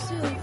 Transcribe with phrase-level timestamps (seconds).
[0.00, 0.39] Still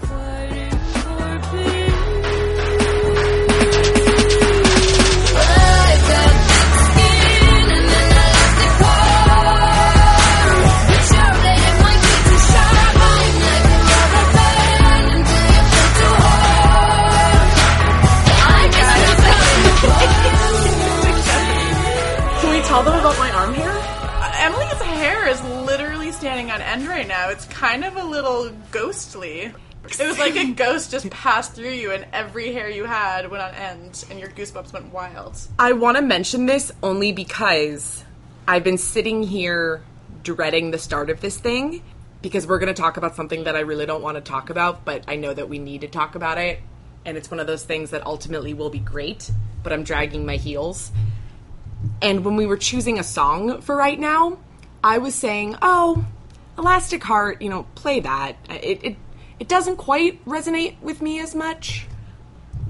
[30.86, 34.72] just passed through you, and every hair you had went on end, and your goosebumps
[34.72, 35.36] went wild.
[35.58, 38.04] I want to mention this only because
[38.46, 39.82] I've been sitting here
[40.22, 41.82] dreading the start of this thing
[42.22, 44.84] because we're going to talk about something that I really don't want to talk about,
[44.84, 46.60] but I know that we need to talk about it.
[47.04, 49.30] And it's one of those things that ultimately will be great,
[49.62, 50.92] but I'm dragging my heels.
[52.02, 54.38] And when we were choosing a song for right now,
[54.82, 56.04] I was saying, "Oh,
[56.58, 58.36] Elastic Heart, you know, play that.
[58.50, 58.96] It it
[59.40, 61.86] it doesn't quite resonate with me as much."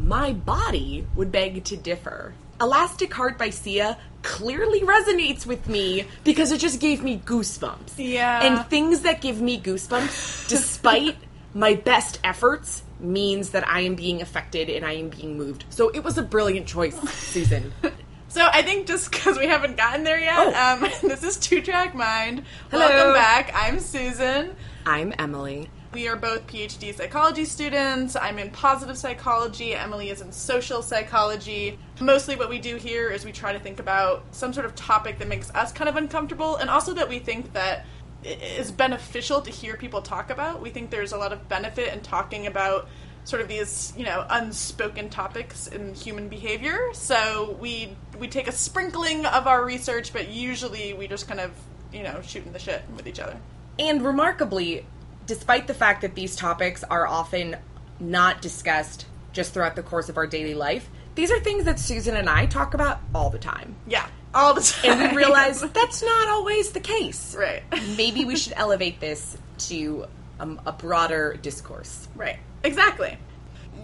[0.00, 2.32] My body would beg to differ.
[2.60, 7.92] Elastic Heart by Sia clearly resonates with me because it just gave me goosebumps.
[7.98, 8.42] Yeah.
[8.42, 11.16] And things that give me goosebumps, despite
[11.54, 15.64] my best efforts, means that I am being affected and I am being moved.
[15.70, 17.72] So it was a brilliant choice, Susan.
[18.30, 20.52] So I think just because we haven't gotten there yet, Oh.
[20.84, 22.42] um, this is Two Track Mind.
[22.70, 22.86] Hello.
[22.86, 23.50] Welcome back.
[23.54, 24.54] I'm Susan.
[24.84, 25.70] I'm Emily.
[25.90, 28.14] We are both PhD psychology students.
[28.14, 29.74] I'm in positive psychology.
[29.74, 31.78] Emily is in social psychology.
[31.98, 35.18] Mostly, what we do here is we try to think about some sort of topic
[35.18, 37.86] that makes us kind of uncomfortable, and also that we think that
[38.24, 40.60] i- beneficial to hear people talk about.
[40.60, 42.86] We think there's a lot of benefit in talking about
[43.24, 46.90] sort of these, you know, unspoken topics in human behavior.
[46.92, 51.52] So we we take a sprinkling of our research, but usually we just kind of,
[51.94, 53.38] you know, shooting the shit with each other.
[53.78, 54.84] And remarkably,
[55.28, 57.56] despite the fact that these topics are often
[58.00, 62.16] not discussed just throughout the course of our daily life, these are things that Susan
[62.16, 63.76] and I talk about all the time.
[63.86, 65.00] Yeah, all the time.
[65.00, 67.36] And we realize that's not always the case.
[67.38, 67.62] Right.
[67.96, 70.06] Maybe we should elevate this to
[70.40, 72.08] um, a broader discourse.
[72.16, 72.38] Right.
[72.64, 73.18] Exactly.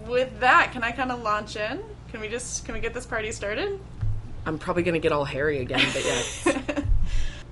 [0.07, 1.81] With that, can I kind of launch in?
[2.11, 3.79] Can we just can we get this party started?
[4.45, 6.47] I'm probably going to get all hairy again, but yes.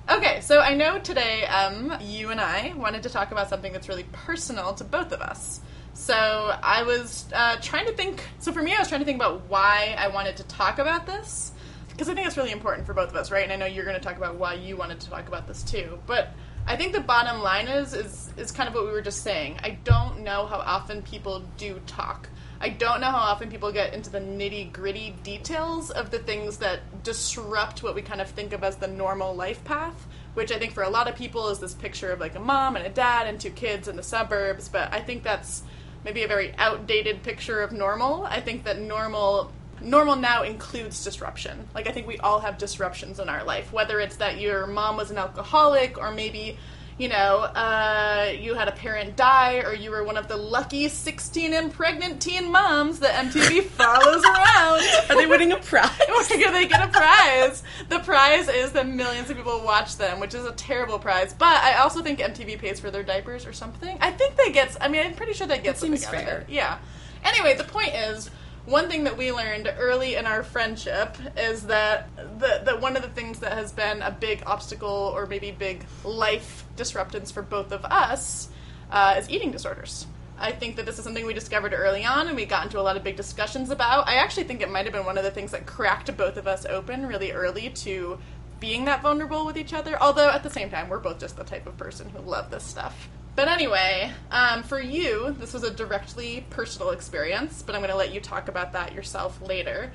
[0.06, 3.88] Okay, so I know today um, you and I wanted to talk about something that's
[3.88, 5.60] really personal to both of us.
[5.94, 6.14] So
[6.62, 8.22] I was uh, trying to think.
[8.38, 11.06] So for me, I was trying to think about why I wanted to talk about
[11.06, 11.52] this
[11.88, 13.44] because I think it's really important for both of us, right?
[13.44, 15.62] And I know you're going to talk about why you wanted to talk about this
[15.62, 15.98] too.
[16.06, 16.34] But
[16.66, 19.58] I think the bottom line is is is kind of what we were just saying.
[19.62, 22.28] I don't know how often people do talk.
[22.64, 26.56] I don't know how often people get into the nitty gritty details of the things
[26.58, 30.58] that disrupt what we kind of think of as the normal life path, which I
[30.58, 32.88] think for a lot of people is this picture of like a mom and a
[32.88, 34.70] dad and two kids in the suburbs.
[34.70, 35.62] But I think that's
[36.06, 38.24] maybe a very outdated picture of normal.
[38.24, 41.68] I think that normal normal now includes disruption.
[41.74, 44.96] Like I think we all have disruptions in our life, whether it's that your mom
[44.96, 46.56] was an alcoholic or maybe
[46.98, 50.88] you know, uh, you had a parent die, or you were one of the lucky
[50.88, 54.82] 16 and pregnant teen moms that MTV follows around.
[55.10, 55.90] Are they winning a prize?
[56.08, 56.22] Or
[56.52, 57.62] they get a prize.
[57.88, 61.32] The prize is that millions of people watch them, which is a terrible prize.
[61.34, 63.96] But I also think MTV pays for their diapers or something.
[64.00, 64.76] I think they get.
[64.80, 66.38] I mean, I'm pretty sure they get That something seems out of fair.
[66.40, 66.48] it.
[66.48, 66.78] Yeah.
[67.24, 68.30] Anyway, the point is.
[68.66, 73.02] One thing that we learned early in our friendship is that the, that one of
[73.02, 77.72] the things that has been a big obstacle or maybe big life disruptance for both
[77.72, 78.48] of us
[78.90, 80.06] uh, is eating disorders.
[80.38, 82.82] I think that this is something we discovered early on and we got into a
[82.82, 84.08] lot of big discussions about.
[84.08, 86.46] I actually think it might have been one of the things that cracked both of
[86.46, 88.18] us open really early to
[88.60, 90.00] being that vulnerable with each other.
[90.00, 92.64] Although at the same time, we're both just the type of person who love this
[92.64, 93.10] stuff.
[93.36, 97.96] But anyway, um, for you, this was a directly personal experience, but I'm going to
[97.96, 99.90] let you talk about that yourself later.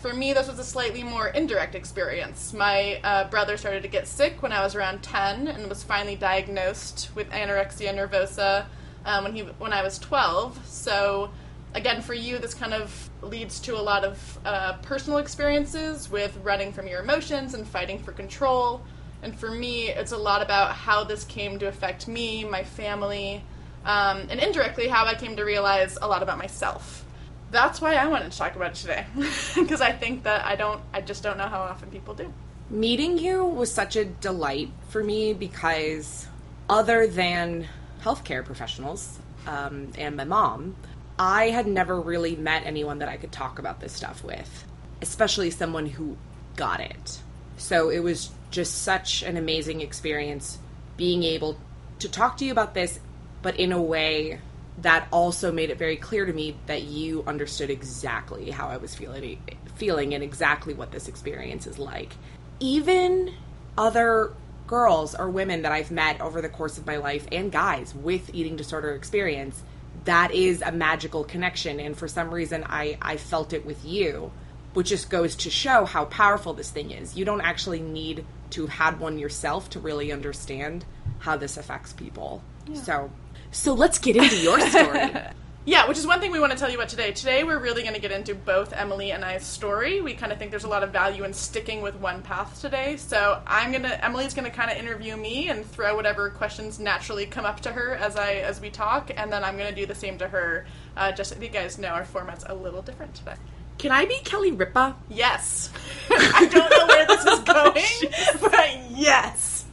[0.00, 2.52] For me, this was a slightly more indirect experience.
[2.52, 6.14] My uh, brother started to get sick when I was around 10 and was finally
[6.14, 8.66] diagnosed with anorexia nervosa
[9.04, 10.64] um, when, he, when I was 12.
[10.64, 11.30] So,
[11.74, 16.38] again, for you, this kind of leads to a lot of uh, personal experiences with
[16.44, 18.82] running from your emotions and fighting for control.
[19.24, 23.42] And for me, it's a lot about how this came to affect me, my family,
[23.86, 27.06] um, and indirectly how I came to realize a lot about myself.
[27.50, 29.06] That's why I wanted to talk about it today,
[29.54, 32.32] because I think that I don't, I just don't know how often people do.
[32.68, 36.26] Meeting you was such a delight for me because,
[36.68, 37.66] other than
[38.02, 40.76] healthcare professionals um, and my mom,
[41.18, 44.64] I had never really met anyone that I could talk about this stuff with,
[45.00, 46.18] especially someone who
[46.56, 47.20] got it.
[47.56, 50.58] So it was just such an amazing experience
[50.96, 51.58] being able
[51.98, 53.00] to talk to you about this,
[53.42, 54.38] but in a way
[54.78, 58.94] that also made it very clear to me that you understood exactly how I was
[58.94, 59.40] feeling
[59.74, 62.12] feeling and exactly what this experience is like.
[62.60, 63.34] Even
[63.76, 64.32] other
[64.68, 68.32] girls or women that I've met over the course of my life and guys with
[68.32, 69.60] eating disorder experience,
[70.04, 74.30] that is a magical connection and for some reason I I felt it with you,
[74.74, 77.16] which just goes to show how powerful this thing is.
[77.16, 80.84] You don't actually need to have had one yourself to really understand
[81.20, 82.42] how this affects people.
[82.74, 83.10] So
[83.50, 85.10] so let's get into your story.
[85.66, 87.12] Yeah, which is one thing we want to tell you about today.
[87.12, 90.02] Today, we're really going to get into both Emily and I's story.
[90.02, 92.98] We kind of think there's a lot of value in sticking with one path today.
[92.98, 97.46] So I'm gonna, Emily's gonna kind of interview me and throw whatever questions naturally come
[97.46, 100.18] up to her as I as we talk, and then I'm gonna do the same
[100.18, 100.66] to her.
[100.98, 103.36] Uh, just so you guys know, our format's a little different today.
[103.78, 104.96] Can I be Kelly Ripa?
[105.10, 105.70] Yes,
[106.10, 109.64] I don't know where this is going, but yes,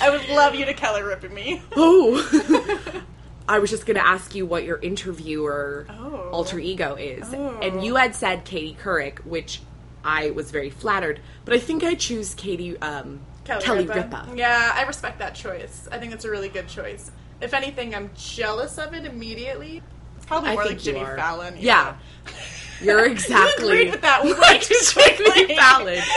[0.00, 1.62] I would love you to Keller ripping me.
[1.76, 3.02] Oh.
[3.48, 6.28] I was just going to ask you what your interviewer Oh.
[6.30, 7.26] alter ego is.
[7.34, 7.58] Oh.
[7.60, 9.60] And you had said Katie Couric, which
[10.04, 14.28] I was very flattered, but I think I choose Katie um, Kelly, Ripa.
[14.36, 15.88] Yeah, I respect that choice.
[15.90, 17.10] I think it's a really good choice.
[17.40, 19.82] If anything, I'm jealous of it immediately.
[20.16, 21.00] It's probably more like Jimmy.
[21.00, 21.56] Fallon.
[21.58, 21.96] Yeah.
[22.82, 23.64] You're exactly.
[23.64, 25.56] You agreed with that way too quickly.
[25.56, 26.02] Fallon.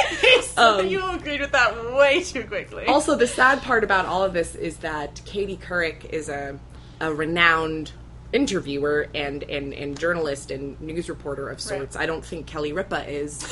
[0.56, 2.86] Um, you agreed with that way too quickly.
[2.86, 6.60] Also, the sad part about all of this is that Katie Couric is a,
[7.00, 7.92] a renowned
[8.33, 11.95] interviewer and, and, and journalist and news reporter of sorts.
[11.95, 13.44] I don't think Kelly Ripa is.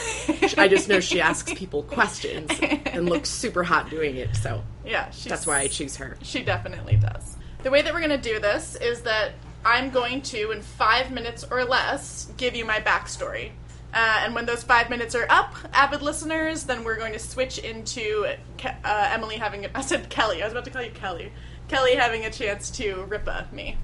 [0.58, 2.52] I just know she asks people questions
[2.86, 4.36] and looks super hot doing it.
[4.36, 6.18] So yeah, she's, that's why I choose her.
[6.22, 7.38] She definitely does.
[7.64, 11.12] The way that we're going to do this is that I'm going to, in five
[11.12, 13.52] minutes or less, give you my backstory.
[13.94, 17.58] Uh, and when those five minutes are up, avid listeners, then we're going to switch
[17.58, 18.26] into
[18.58, 19.66] Ke- uh, Emily having.
[19.66, 20.42] A, I said Kelly.
[20.42, 21.32] I was about to call you Kelly.
[21.68, 23.78] Kelly having a chance to rippa me.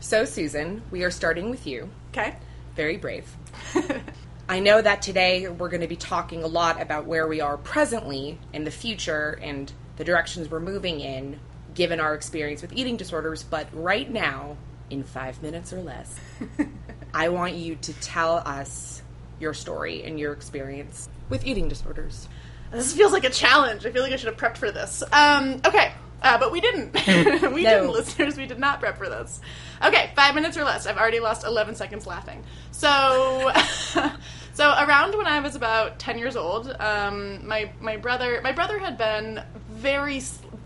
[0.00, 1.90] So, Susan, we are starting with you.
[2.10, 2.36] Okay.
[2.74, 3.26] Very brave.
[4.48, 7.56] I know that today we're going to be talking a lot about where we are
[7.56, 11.38] presently in the future and the directions we're moving in,
[11.74, 14.56] given our experience with eating disorders, but right now,
[14.90, 16.18] in five minutes or less,
[17.14, 19.02] I want you to tell us
[19.38, 22.28] your story and your experience with eating disorders.
[22.72, 23.84] This feels like a challenge.
[23.86, 25.02] I feel like I should have prepped for this.
[25.12, 25.92] Um, okay,
[26.22, 26.94] uh, but we didn't.
[27.52, 27.70] we No.
[27.80, 28.36] didn't, listeners.
[28.36, 29.40] We did not prep for this.
[29.82, 30.86] Okay, five minutes or less.
[30.86, 32.44] I've already lost 11 seconds laughing.
[32.70, 33.50] So,
[34.52, 38.78] so around when I was about 10 years old, um, my my brother my brother
[38.78, 40.20] had been very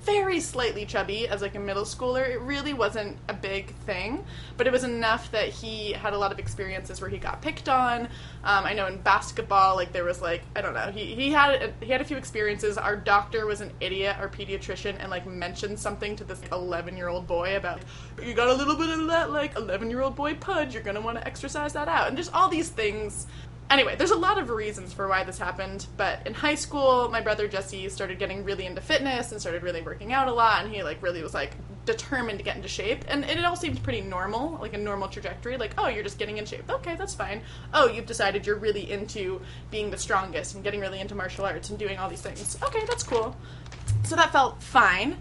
[0.05, 2.29] very slightly chubby as like a middle schooler.
[2.29, 4.25] It really wasn't a big thing,
[4.57, 7.69] but it was enough that he had a lot of experiences where he got picked
[7.69, 8.03] on.
[8.45, 11.63] Um, I know in basketball, like there was like I don't know, he he had
[11.63, 12.77] a, he had a few experiences.
[12.79, 17.09] Our doctor was an idiot, our pediatrician, and like mentioned something to this 11 year
[17.09, 17.81] old boy about
[18.23, 20.75] you got a little bit of that like 11 year old boy pudge.
[20.75, 23.27] You're gonna want to exercise that out, and just all these things
[23.71, 27.21] anyway, there's a lot of reasons for why this happened, but in high school, my
[27.21, 30.75] brother Jesse started getting really into fitness and started really working out a lot, and
[30.75, 31.53] he like really was like
[31.85, 35.57] determined to get into shape, and it all seemed pretty normal, like a normal trajectory.
[35.57, 36.71] Like, oh, you're just getting in shape.
[36.71, 37.43] Okay, that's fine.
[37.73, 39.41] Oh, you've decided you're really into
[39.71, 42.57] being the strongest and getting really into martial arts and doing all these things.
[42.63, 43.37] Okay, that's cool.
[44.05, 45.19] So that felt fine.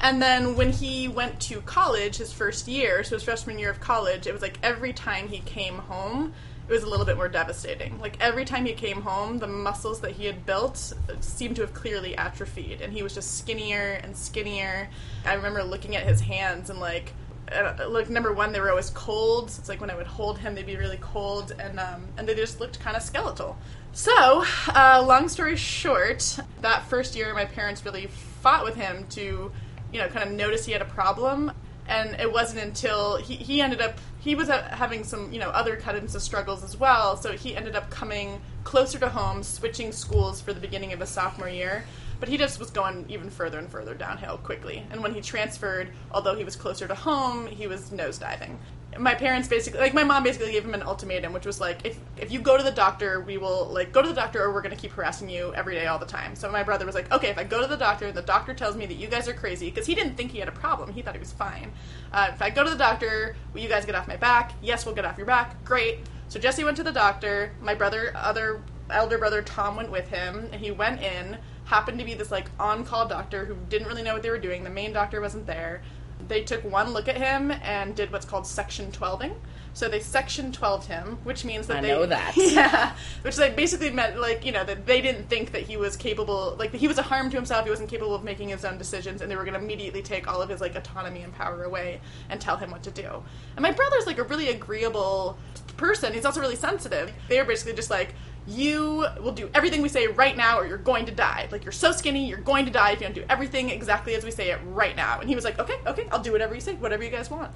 [0.00, 3.80] And then when he went to college, his first year, so his freshman year of
[3.80, 6.34] college, it was like every time he came home,
[6.68, 8.00] it was a little bit more devastating.
[8.00, 11.74] Like every time he came home, the muscles that he had built seemed to have
[11.74, 14.88] clearly atrophied, and he was just skinnier and skinnier.
[15.24, 17.12] I remember looking at his hands and like,
[17.52, 19.48] uh, like number one, they were always cold.
[19.58, 22.34] It's like when I would hold him, they'd be really cold, and um, and they
[22.34, 23.56] just looked kind of skeletal.
[23.92, 29.50] So, uh, long story short, that first year, my parents really fought with him to,
[29.90, 31.50] you know, kind of notice he had a problem.
[31.88, 35.50] And it wasn't until he, he ended up, he was uh, having some, you know,
[35.50, 37.16] other kinds of struggles as well.
[37.16, 41.10] So he ended up coming closer to home, switching schools for the beginning of his
[41.10, 41.84] sophomore year.
[42.18, 44.84] But he just was going even further and further downhill quickly.
[44.90, 48.56] And when he transferred, although he was closer to home, he was nosediving
[48.98, 51.98] my parents basically like my mom basically gave him an ultimatum which was like if
[52.16, 54.62] if you go to the doctor we will like go to the doctor or we're
[54.62, 56.34] going to keep harassing you every day all the time.
[56.34, 58.54] So my brother was like okay if i go to the doctor and the doctor
[58.54, 60.92] tells me that you guys are crazy because he didn't think he had a problem.
[60.92, 61.72] He thought he was fine.
[62.12, 64.52] Uh, if i go to the doctor will you guys get off my back?
[64.62, 65.62] Yes we'll get off your back.
[65.64, 66.00] Great.
[66.28, 67.52] So jesse went to the doctor.
[67.60, 70.48] My brother other elder brother tom went with him.
[70.52, 74.14] And he went in happened to be this like on-call doctor who didn't really know
[74.14, 74.62] what they were doing.
[74.62, 75.82] The main doctor wasn't there
[76.28, 79.34] they took one look at him and did what's called section 12ing.
[79.76, 82.32] So they section 12 him, which means that I they know that.
[82.36, 85.96] yeah, which they basically meant like you know that they didn't think that he was
[85.96, 87.64] capable, like that he was a harm to himself.
[87.64, 90.28] He wasn't capable of making his own decisions, and they were going to immediately take
[90.28, 93.22] all of his like autonomy and power away and tell him what to do.
[93.54, 95.36] And my brother's like a really agreeable
[95.76, 96.14] person.
[96.14, 97.12] He's also really sensitive.
[97.28, 98.14] They were basically just like.
[98.46, 101.48] You will do everything we say right now, or you're going to die.
[101.50, 104.24] Like you're so skinny, you're going to die if you don't do everything exactly as
[104.24, 105.20] we say it right now.
[105.20, 107.50] And he was like, "Okay, okay, I'll do whatever you say, whatever you guys want."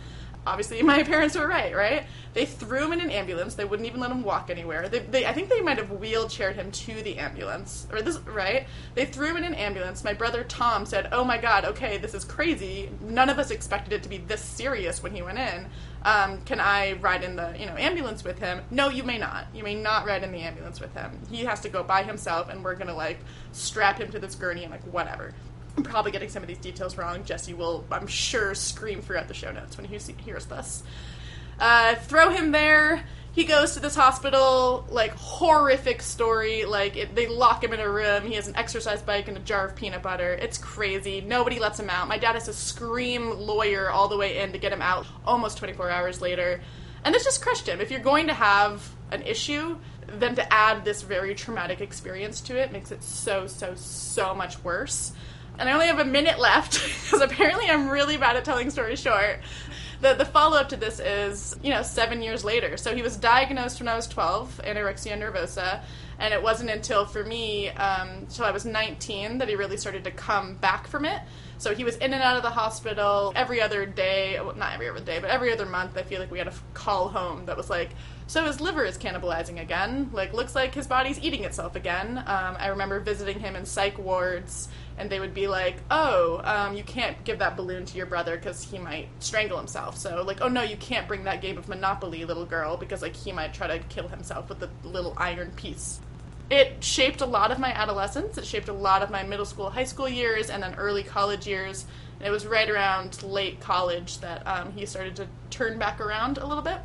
[0.47, 2.07] obviously my parents were right right?
[2.33, 3.55] They threw him in an ambulance.
[3.55, 4.89] They wouldn't even let him walk anywhere.
[4.89, 8.67] They, they, i think they might have wheelchaired him to the ambulance or this right?
[8.95, 10.05] They threw him in an ambulance.
[10.05, 12.91] My brother tom said oh my god okay this is crazy.
[13.01, 15.69] None of us expected it to be this serious when he went in
[16.03, 19.47] um, can i ride in the you know ambulance with him no you may not
[19.55, 22.49] you may not ride in the ambulance with him he has to go by himself
[22.49, 23.19] and we're gonna like
[23.53, 25.35] strap him to this gurney and like whatever
[25.77, 27.25] I'm probably getting some of these details wrong.
[27.25, 30.83] Jesse will, I'm sure, scream throughout the show notes when he hears this.
[31.59, 33.05] Uh, throw him there.
[33.33, 36.65] He goes to this hospital, like horrific story.
[36.65, 38.25] Like it, they lock him in a room.
[38.25, 40.33] He has an exercise bike and a jar of peanut butter.
[40.33, 41.21] It's crazy.
[41.21, 42.09] Nobody lets him out.
[42.09, 45.07] My dad has to scream lawyer all the way in to get him out.
[45.25, 46.61] Almost 24 hours later,
[47.05, 47.81] and this just crushed him.
[47.81, 52.57] If you're going to have an issue, then to add this very traumatic experience to
[52.57, 55.13] it makes it so so so much worse
[55.61, 56.73] and I only have a minute left
[57.05, 59.41] because apparently I'm really bad at telling stories short.
[60.01, 62.79] The, the follow up to this is, you know, seven years later.
[62.79, 65.83] So he was diagnosed when I was 12, anorexia nervosa,
[66.19, 70.05] and it wasn't until for me, um, until I was 19, that he really started
[70.05, 71.21] to come back from it.
[71.59, 74.89] So he was in and out of the hospital every other day, well, not every
[74.89, 75.99] other day, but every other month.
[75.99, 77.91] I feel like we had a call home that was like,
[78.31, 80.09] so his liver is cannibalizing again.
[80.13, 82.17] Like, looks like his body's eating itself again.
[82.19, 86.77] Um, I remember visiting him in psych wards, and they would be like, "Oh, um,
[86.77, 90.41] you can't give that balloon to your brother because he might strangle himself." So, like,
[90.41, 93.53] "Oh no, you can't bring that game of Monopoly, little girl, because like he might
[93.53, 95.99] try to kill himself with the little iron piece."
[96.51, 98.39] It shaped a lot of my adolescence.
[98.39, 101.49] It shaped a lot of my middle school, high school years, and then early college
[101.49, 101.85] years.
[102.21, 106.39] And it was right around late college that um, he started to turn back around
[106.39, 106.79] a little bit.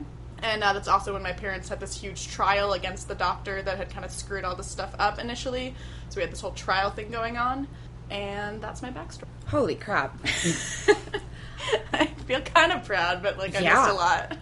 [0.43, 3.77] And uh, that's also when my parents had this huge trial against the doctor that
[3.77, 5.73] had kind of screwed all this stuff up initially.
[6.09, 7.67] So we had this whole trial thing going on.
[8.09, 9.23] And that's my backstory.
[9.47, 10.15] Holy crap.
[11.93, 13.73] I feel kind of proud, but like I Yeah.
[13.75, 14.37] missed a lot.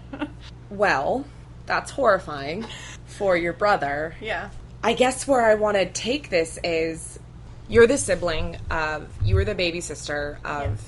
[0.69, 1.25] Well,
[1.65, 2.65] that's horrifying
[3.05, 4.15] for your brother.
[4.19, 4.50] yeah.
[4.85, 7.17] I guess where I want to take this is
[7.69, 10.81] you're the sibling of, you were the baby sister of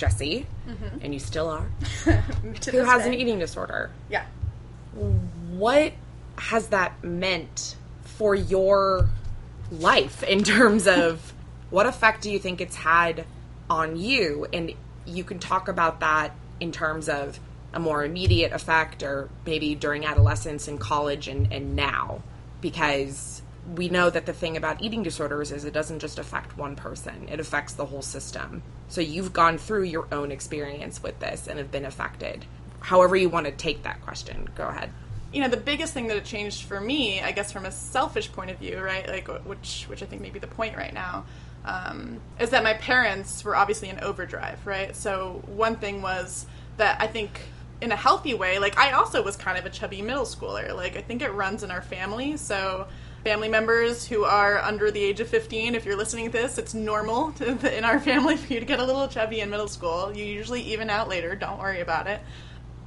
[0.00, 0.46] Jesse,
[1.02, 1.68] and you still are,
[2.04, 3.90] who has an eating disorder.
[4.08, 4.24] Yeah.
[4.94, 5.92] What
[6.38, 9.10] has that meant for your
[9.70, 11.34] life in terms of
[11.70, 13.26] what effect do you think it's had
[13.68, 14.46] on you?
[14.54, 14.72] And
[15.04, 17.38] you can talk about that in terms of
[17.74, 22.22] a more immediate effect or maybe during adolescence and college and, and now.
[22.62, 26.76] Because we know that the thing about eating disorders is it doesn't just affect one
[26.76, 28.62] person, it affects the whole system.
[28.88, 32.46] So you've gone through your own experience with this and have been affected.
[32.80, 34.90] However, you want to take that question, go ahead.
[35.32, 38.32] you know the biggest thing that it changed for me i guess from a selfish
[38.32, 41.24] point of view right like which which i think may be the point right now
[41.64, 46.46] um, is that my parents were obviously in overdrive right so one thing was
[46.78, 47.42] that i think
[47.80, 50.96] in a healthy way like i also was kind of a chubby middle schooler like
[50.96, 52.88] i think it runs in our family so
[53.24, 56.74] family members who are under the age of 15 if you're listening to this it's
[56.74, 60.16] normal to, in our family for you to get a little chubby in middle school
[60.16, 62.20] you usually even out later don't worry about it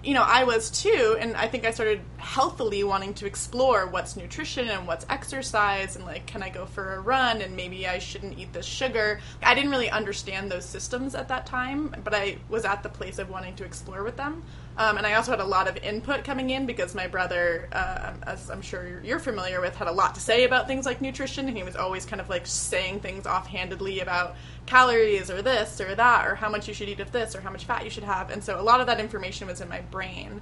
[0.04, 4.18] you know, I was too, and I think I started healthily wanting to explore what's
[4.18, 8.00] nutrition and what's exercise, and like, can I go for a run, and maybe I
[8.00, 9.22] shouldn't eat this sugar.
[9.42, 13.18] I didn't really understand those systems at that time, but I was at the place
[13.18, 14.44] of wanting to explore with them.
[14.76, 18.14] Um, and I also had a lot of input coming in because my brother, uh,
[18.24, 21.00] as I'm sure you're- you're familiar with, had a lot to say about things like
[21.00, 25.80] nutrition, and he was always kind of like saying things offhandedly about calories or this
[25.80, 27.92] or that or how much you should eat of this or how much fat you
[27.92, 28.32] should have.
[28.32, 30.42] And so a lot of that information was in my brain.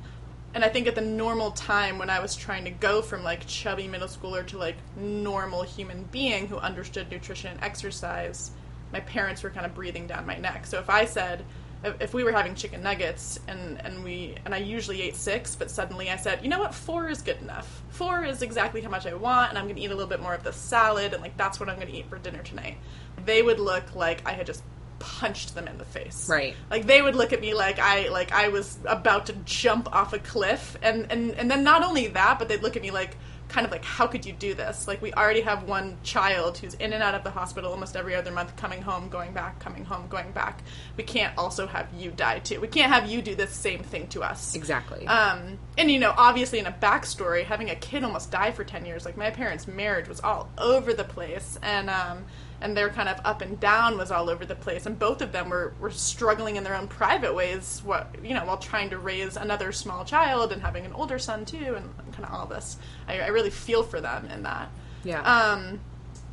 [0.53, 3.47] And I think at the normal time when I was trying to go from like
[3.47, 8.51] chubby middle schooler to like normal human being who understood nutrition and exercise,
[8.93, 10.65] my parents were kind of breathing down my neck.
[10.65, 11.45] So if I said,
[11.83, 15.71] if we were having chicken nuggets and, and we and I usually ate six, but
[15.71, 17.81] suddenly I said, you know what, four is good enough.
[17.89, 20.33] Four is exactly how much I want, and I'm gonna eat a little bit more
[20.33, 22.77] of the salad, and like that's what I'm gonna eat for dinner tonight.
[23.25, 24.63] They would look like I had just
[24.99, 26.29] punched them in the face.
[26.29, 26.55] Right.
[26.69, 30.13] Like they would look at me like I like I was about to jump off
[30.13, 33.17] a cliff and and and then not only that, but they'd look at me like
[33.51, 34.87] kind of like how could you do this?
[34.87, 38.15] Like we already have one child who's in and out of the hospital almost every
[38.15, 40.63] other month coming home going back coming home going back.
[40.97, 42.59] We can't also have you die too.
[42.59, 44.55] We can't have you do this same thing to us.
[44.55, 45.05] Exactly.
[45.07, 48.85] um, and you know, obviously, in a backstory, having a kid almost die for ten
[48.85, 52.25] years, like my parents' marriage was all over the place, and um,
[52.61, 55.31] and their kind of up and down was all over the place, and both of
[55.31, 58.97] them were, were struggling in their own private ways, what you know, while trying to
[58.97, 62.77] raise another small child and having an older son too, and kind of all this.
[63.07, 64.69] I, I really feel for them in that.
[65.03, 65.21] yeah.
[65.21, 65.79] Um,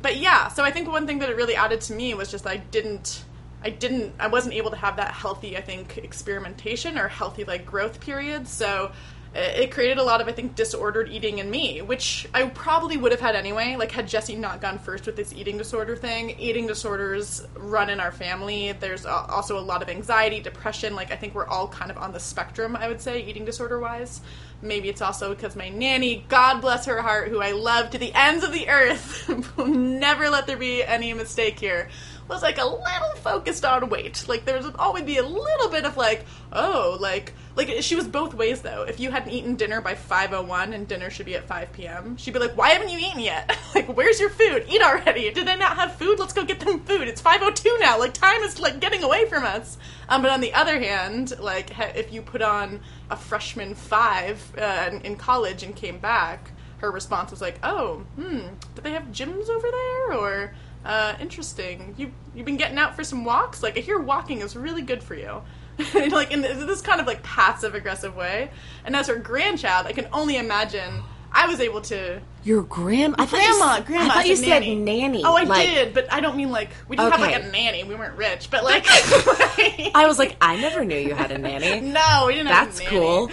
[0.01, 2.47] but yeah, so I think one thing that it really added to me was just
[2.47, 3.25] I didn't,
[3.61, 7.65] I didn't, I wasn't able to have that healthy, I think, experimentation or healthy like
[7.65, 8.47] growth period.
[8.47, 8.91] So
[9.35, 13.11] it created a lot of, I think, disordered eating in me, which I probably would
[13.11, 13.75] have had anyway.
[13.77, 17.99] Like had Jesse not gone first with this eating disorder thing, eating disorders run in
[17.99, 18.71] our family.
[18.71, 20.95] There's also a lot of anxiety, depression.
[20.95, 22.75] Like I think we're all kind of on the spectrum.
[22.75, 24.21] I would say eating disorder wise.
[24.61, 28.13] Maybe it's also because my nanny, God bless her heart, who I love to the
[28.13, 31.87] ends of the earth, will never let there be any mistake here,
[32.29, 34.23] was like a little focused on weight.
[34.27, 38.07] Like there would always be a little bit of like, oh, like like she was
[38.07, 38.83] both ways though.
[38.83, 41.73] If you hadn't eaten dinner by five oh one and dinner should be at five
[41.73, 43.57] p.m., she'd be like, why haven't you eaten yet?
[43.75, 44.65] like where's your food?
[44.69, 45.31] Eat already.
[45.31, 46.19] Did they not have food?
[46.19, 47.07] Let's go get them food.
[47.07, 47.97] It's five oh two now.
[47.97, 49.77] Like time is like getting away from us.
[50.07, 54.89] Um, but on the other hand, like if you put on a freshman five uh,
[54.91, 58.39] in, in college and came back, her response was like, "Oh, hmm,
[58.75, 60.53] do they have gyms over there?" Or,
[60.85, 61.93] uh, "Interesting.
[61.97, 63.61] You you've been getting out for some walks?
[63.63, 65.41] Like I hear walking is really good for you."
[66.11, 68.51] like in this kind of like passive aggressive way.
[68.83, 71.03] And as her grandchild, I can only imagine.
[71.31, 73.15] I was able to Your grandma?
[73.19, 74.05] I grandma, you, grandma.
[74.05, 74.73] I thought you said nanny.
[74.75, 75.21] nanny.
[75.23, 77.83] Oh, I Like, did, but I don't mean like we didn't have like a nanny.
[77.83, 81.81] We weren't rich, but like I was like, I never knew you had a nanny.
[81.81, 82.97] no, we didn't have That's a nanny.
[82.97, 83.31] cool.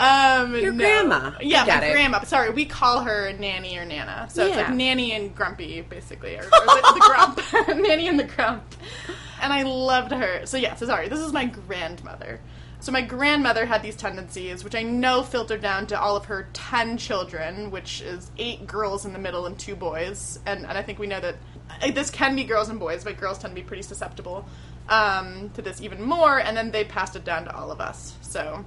[0.00, 0.78] Um, Your no.
[0.78, 1.32] grandma.
[1.42, 1.92] Yeah, my it.
[1.92, 2.22] grandma.
[2.22, 4.28] Sorry, we call her Nanny or Nana.
[4.30, 7.68] So it's like Nanny and Grumpy, basically, or, or the, the Grump.
[7.82, 8.62] Nanny and the Grump.
[9.42, 10.46] And I loved her.
[10.46, 11.08] So yeah, so sorry.
[11.08, 12.40] This is my grandmother.
[12.80, 16.48] So my grandmother had these tendencies, which I know filtered down to all of her
[16.54, 20.38] ten children, which is eight girls in the middle and two boys.
[20.46, 21.36] And, and I think we know that
[21.82, 24.46] uh, this can be girls and boys, but girls tend to be pretty susceptible
[24.88, 26.40] um, to this even more.
[26.40, 28.14] And then they passed it down to all of us.
[28.22, 28.64] So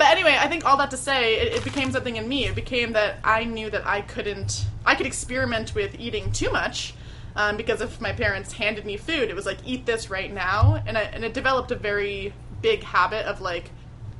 [0.00, 2.46] but anyway, I think all that to say, it, it became something in me.
[2.46, 6.94] It became that I knew that I couldn't, I could experiment with eating too much,
[7.36, 10.82] um, because if my parents handed me food, it was like eat this right now,
[10.86, 12.32] and I, and it developed a very
[12.62, 13.72] big habit of like,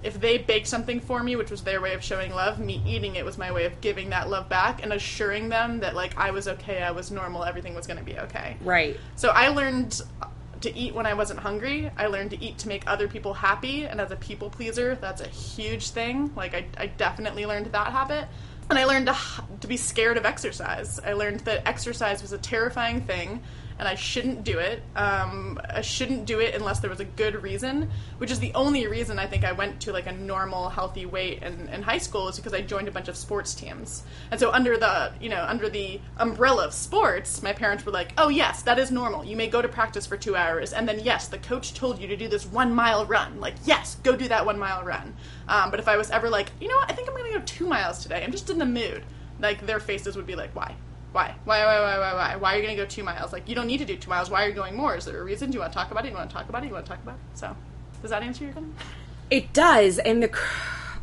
[0.03, 3.17] if they baked something for me, which was their way of showing love, me eating
[3.17, 6.31] it was my way of giving that love back and assuring them that like I
[6.31, 8.59] was okay, I was normal, everything was going to be okay.
[8.61, 9.01] Right.
[9.17, 10.03] So I learned
[10.63, 11.91] to eat when I wasn't hungry.
[11.97, 15.21] I learned to eat to make other people happy, and as a people pleaser, that's
[15.21, 16.33] a huge thing.
[16.37, 18.29] Like I, I definitely learned that habit.
[18.69, 19.17] And I learned to,
[19.61, 21.01] to be scared of exercise.
[21.05, 23.43] I learned that exercise was a terrifying thing,
[23.81, 24.83] and I shouldn't do it.
[24.95, 28.87] Um, I shouldn't do it unless there was a good reason, which is the only
[28.87, 32.29] reason I think I went to like a normal, healthy weight in, in high school
[32.29, 34.03] is because I joined a bunch of sports teams.
[34.31, 38.13] And so under the you know under the umbrella of sports, my parents were like,
[38.19, 39.25] "Oh yes, that is normal.
[39.25, 42.07] You may go to practice for two hours, and then yes, the coach told you
[42.09, 43.41] to do this one mile run.
[43.41, 45.17] Like yes, go do that one mile run."
[45.49, 47.39] Um, but if I was ever like, you know what, I think I'm going to
[47.39, 48.23] go two miles today.
[48.23, 49.05] I'm just in the mood.
[49.41, 50.77] Like their faces would be like, "Why?"
[51.13, 51.35] Why?
[51.45, 52.37] Why, why, why, why, why?
[52.37, 53.33] Why are you going to go two miles?
[53.33, 54.31] Like, you don't need to do two miles.
[54.31, 54.97] Why are you going more?
[54.97, 55.51] Is there a reason?
[55.51, 56.11] Do you want to talk about it?
[56.11, 56.69] You want to talk about it?
[56.69, 57.39] You want to talk about it?
[57.39, 57.57] So,
[58.01, 58.75] does that answer your question?
[59.31, 60.39] It does, and the,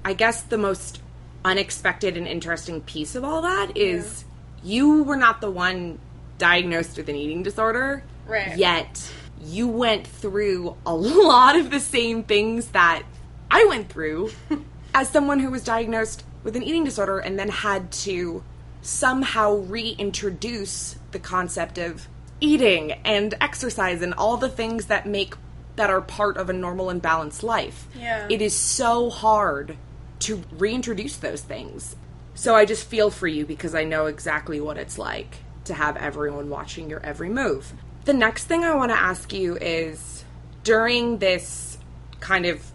[0.03, 1.01] I guess the most
[1.45, 4.25] unexpected and interesting piece of all that is
[4.63, 5.99] you were not the one
[6.37, 8.57] diagnosed with an eating disorder, Right.
[8.57, 13.03] Yet you went through a lot of the same things that
[13.49, 14.31] I went through
[14.93, 18.43] as someone who was diagnosed with an eating disorder and then had to
[18.81, 22.07] somehow reintroduce the concept of
[22.39, 25.35] eating and exercise and all the things that make
[25.75, 27.87] that are part of a normal and balanced life.
[27.95, 28.27] Yeah.
[28.29, 29.77] It is so hard
[30.19, 31.95] to reintroduce those things.
[32.33, 35.97] So I just feel for you because I know exactly what it's like to have
[35.97, 37.73] everyone watching your every move.
[38.05, 40.23] The next thing I want to ask you is
[40.63, 41.77] during this
[42.19, 42.71] kind of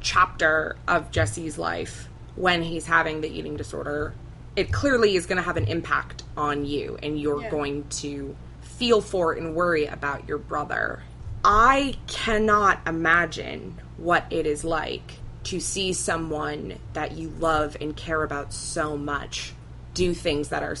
[0.00, 4.14] chapter of Jesse's life when he's having the eating disorder,
[4.56, 7.50] it clearly is going to have an impact on you and you're Yeah.
[7.50, 11.02] going to feel for and worry about your brother.
[11.44, 18.22] I cannot imagine what it is like to see someone that you love and care
[18.22, 19.52] about so much
[19.92, 20.76] do things that are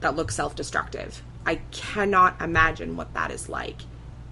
[0.00, 1.22] that look self-destructive.
[1.44, 3.76] I cannot imagine what that is like.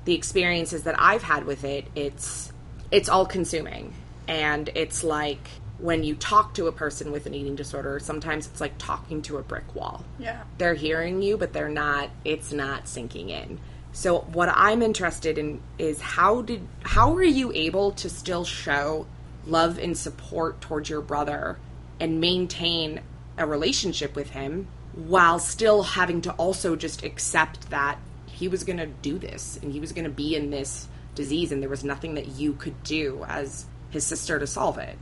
[0.05, 2.53] The experiences that I've had with it, it's
[2.91, 3.95] it's all consuming.
[4.27, 5.49] And it's like
[5.85, 9.37] when you talk to a person with an eating disorder, sometimes it's like talking to
[9.37, 10.03] a brick wall.
[10.19, 10.43] Yeah.
[10.57, 13.61] They're hearing you, but they're not, it's not sinking in.
[13.93, 19.07] So what I'm interested in is how did how were you able to still show
[19.47, 21.59] love and support towards your brother
[22.01, 23.03] and maintain
[23.37, 28.79] a relationship with him while still having to also just accept that he was going
[28.79, 31.85] to do this and he was going to be in this disease and there was
[31.85, 34.97] nothing that you could do as his sister to solve it.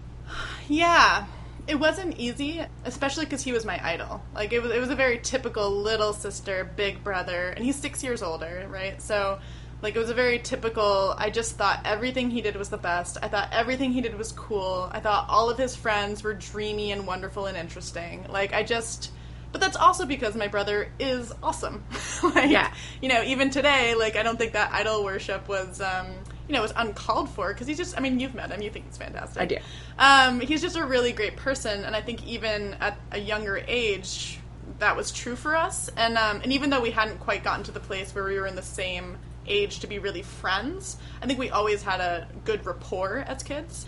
[0.68, 1.26] Yeah,
[1.66, 4.22] it wasn't easy, especially because he was my idol.
[4.34, 8.02] Like it was, it was a very typical little sister, big brother, and he's six
[8.02, 9.00] years older, right?
[9.00, 9.38] So,
[9.80, 11.14] like it was a very typical.
[11.16, 13.18] I just thought everything he did was the best.
[13.22, 14.88] I thought everything he did was cool.
[14.92, 18.26] I thought all of his friends were dreamy and wonderful and interesting.
[18.28, 19.12] Like I just.
[19.52, 21.84] But that's also because my brother is awesome.
[22.22, 22.72] like, Yeah.
[23.02, 26.06] You know, even today, like I don't think that idol worship was, um,
[26.48, 27.96] you know, was uncalled for because he's just.
[27.96, 28.62] I mean, you've met him.
[28.62, 29.42] You think he's fantastic.
[29.42, 29.56] I do.
[29.98, 34.38] Um, he's just a really great person, and I think even at a younger age,
[34.78, 35.90] that was true for us.
[35.96, 38.46] And um, and even though we hadn't quite gotten to the place where we were
[38.46, 42.64] in the same age to be really friends, I think we always had a good
[42.66, 43.86] rapport as kids.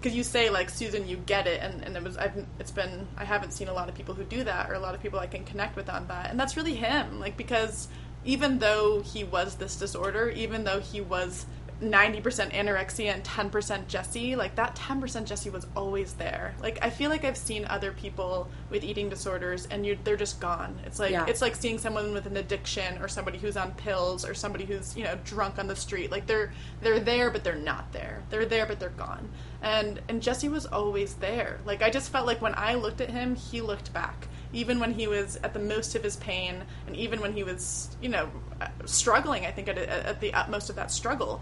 [0.00, 3.06] Because you say like Susan, you get it, and, and it was I've it's been
[3.16, 5.18] I haven't seen a lot of people who do that, or a lot of people
[5.18, 7.20] I can connect with on that, and that's really him.
[7.20, 7.88] Like because
[8.24, 11.46] even though he was this disorder, even though he was
[11.80, 16.54] 90% anorexia and 10% Jesse, like that 10% Jesse was always there.
[16.60, 20.40] Like I feel like I've seen other people with eating disorders and you they're just
[20.40, 20.78] gone.
[20.84, 21.24] It's like Yeah.
[21.26, 24.96] it's like seeing someone with an addiction or somebody who's on pills or somebody who's,
[24.96, 26.10] you know, drunk on the street.
[26.10, 28.22] Like they're they're there but they're not there.
[28.30, 29.30] They're there but they're gone.
[29.62, 31.60] And and Jesse was always there.
[31.64, 34.92] Like I just felt like when I looked at him, he looked back even when
[34.92, 38.28] he was at the most of his pain and even when he was you know
[38.60, 41.40] uh, struggling i think at, at the utmost of that struggle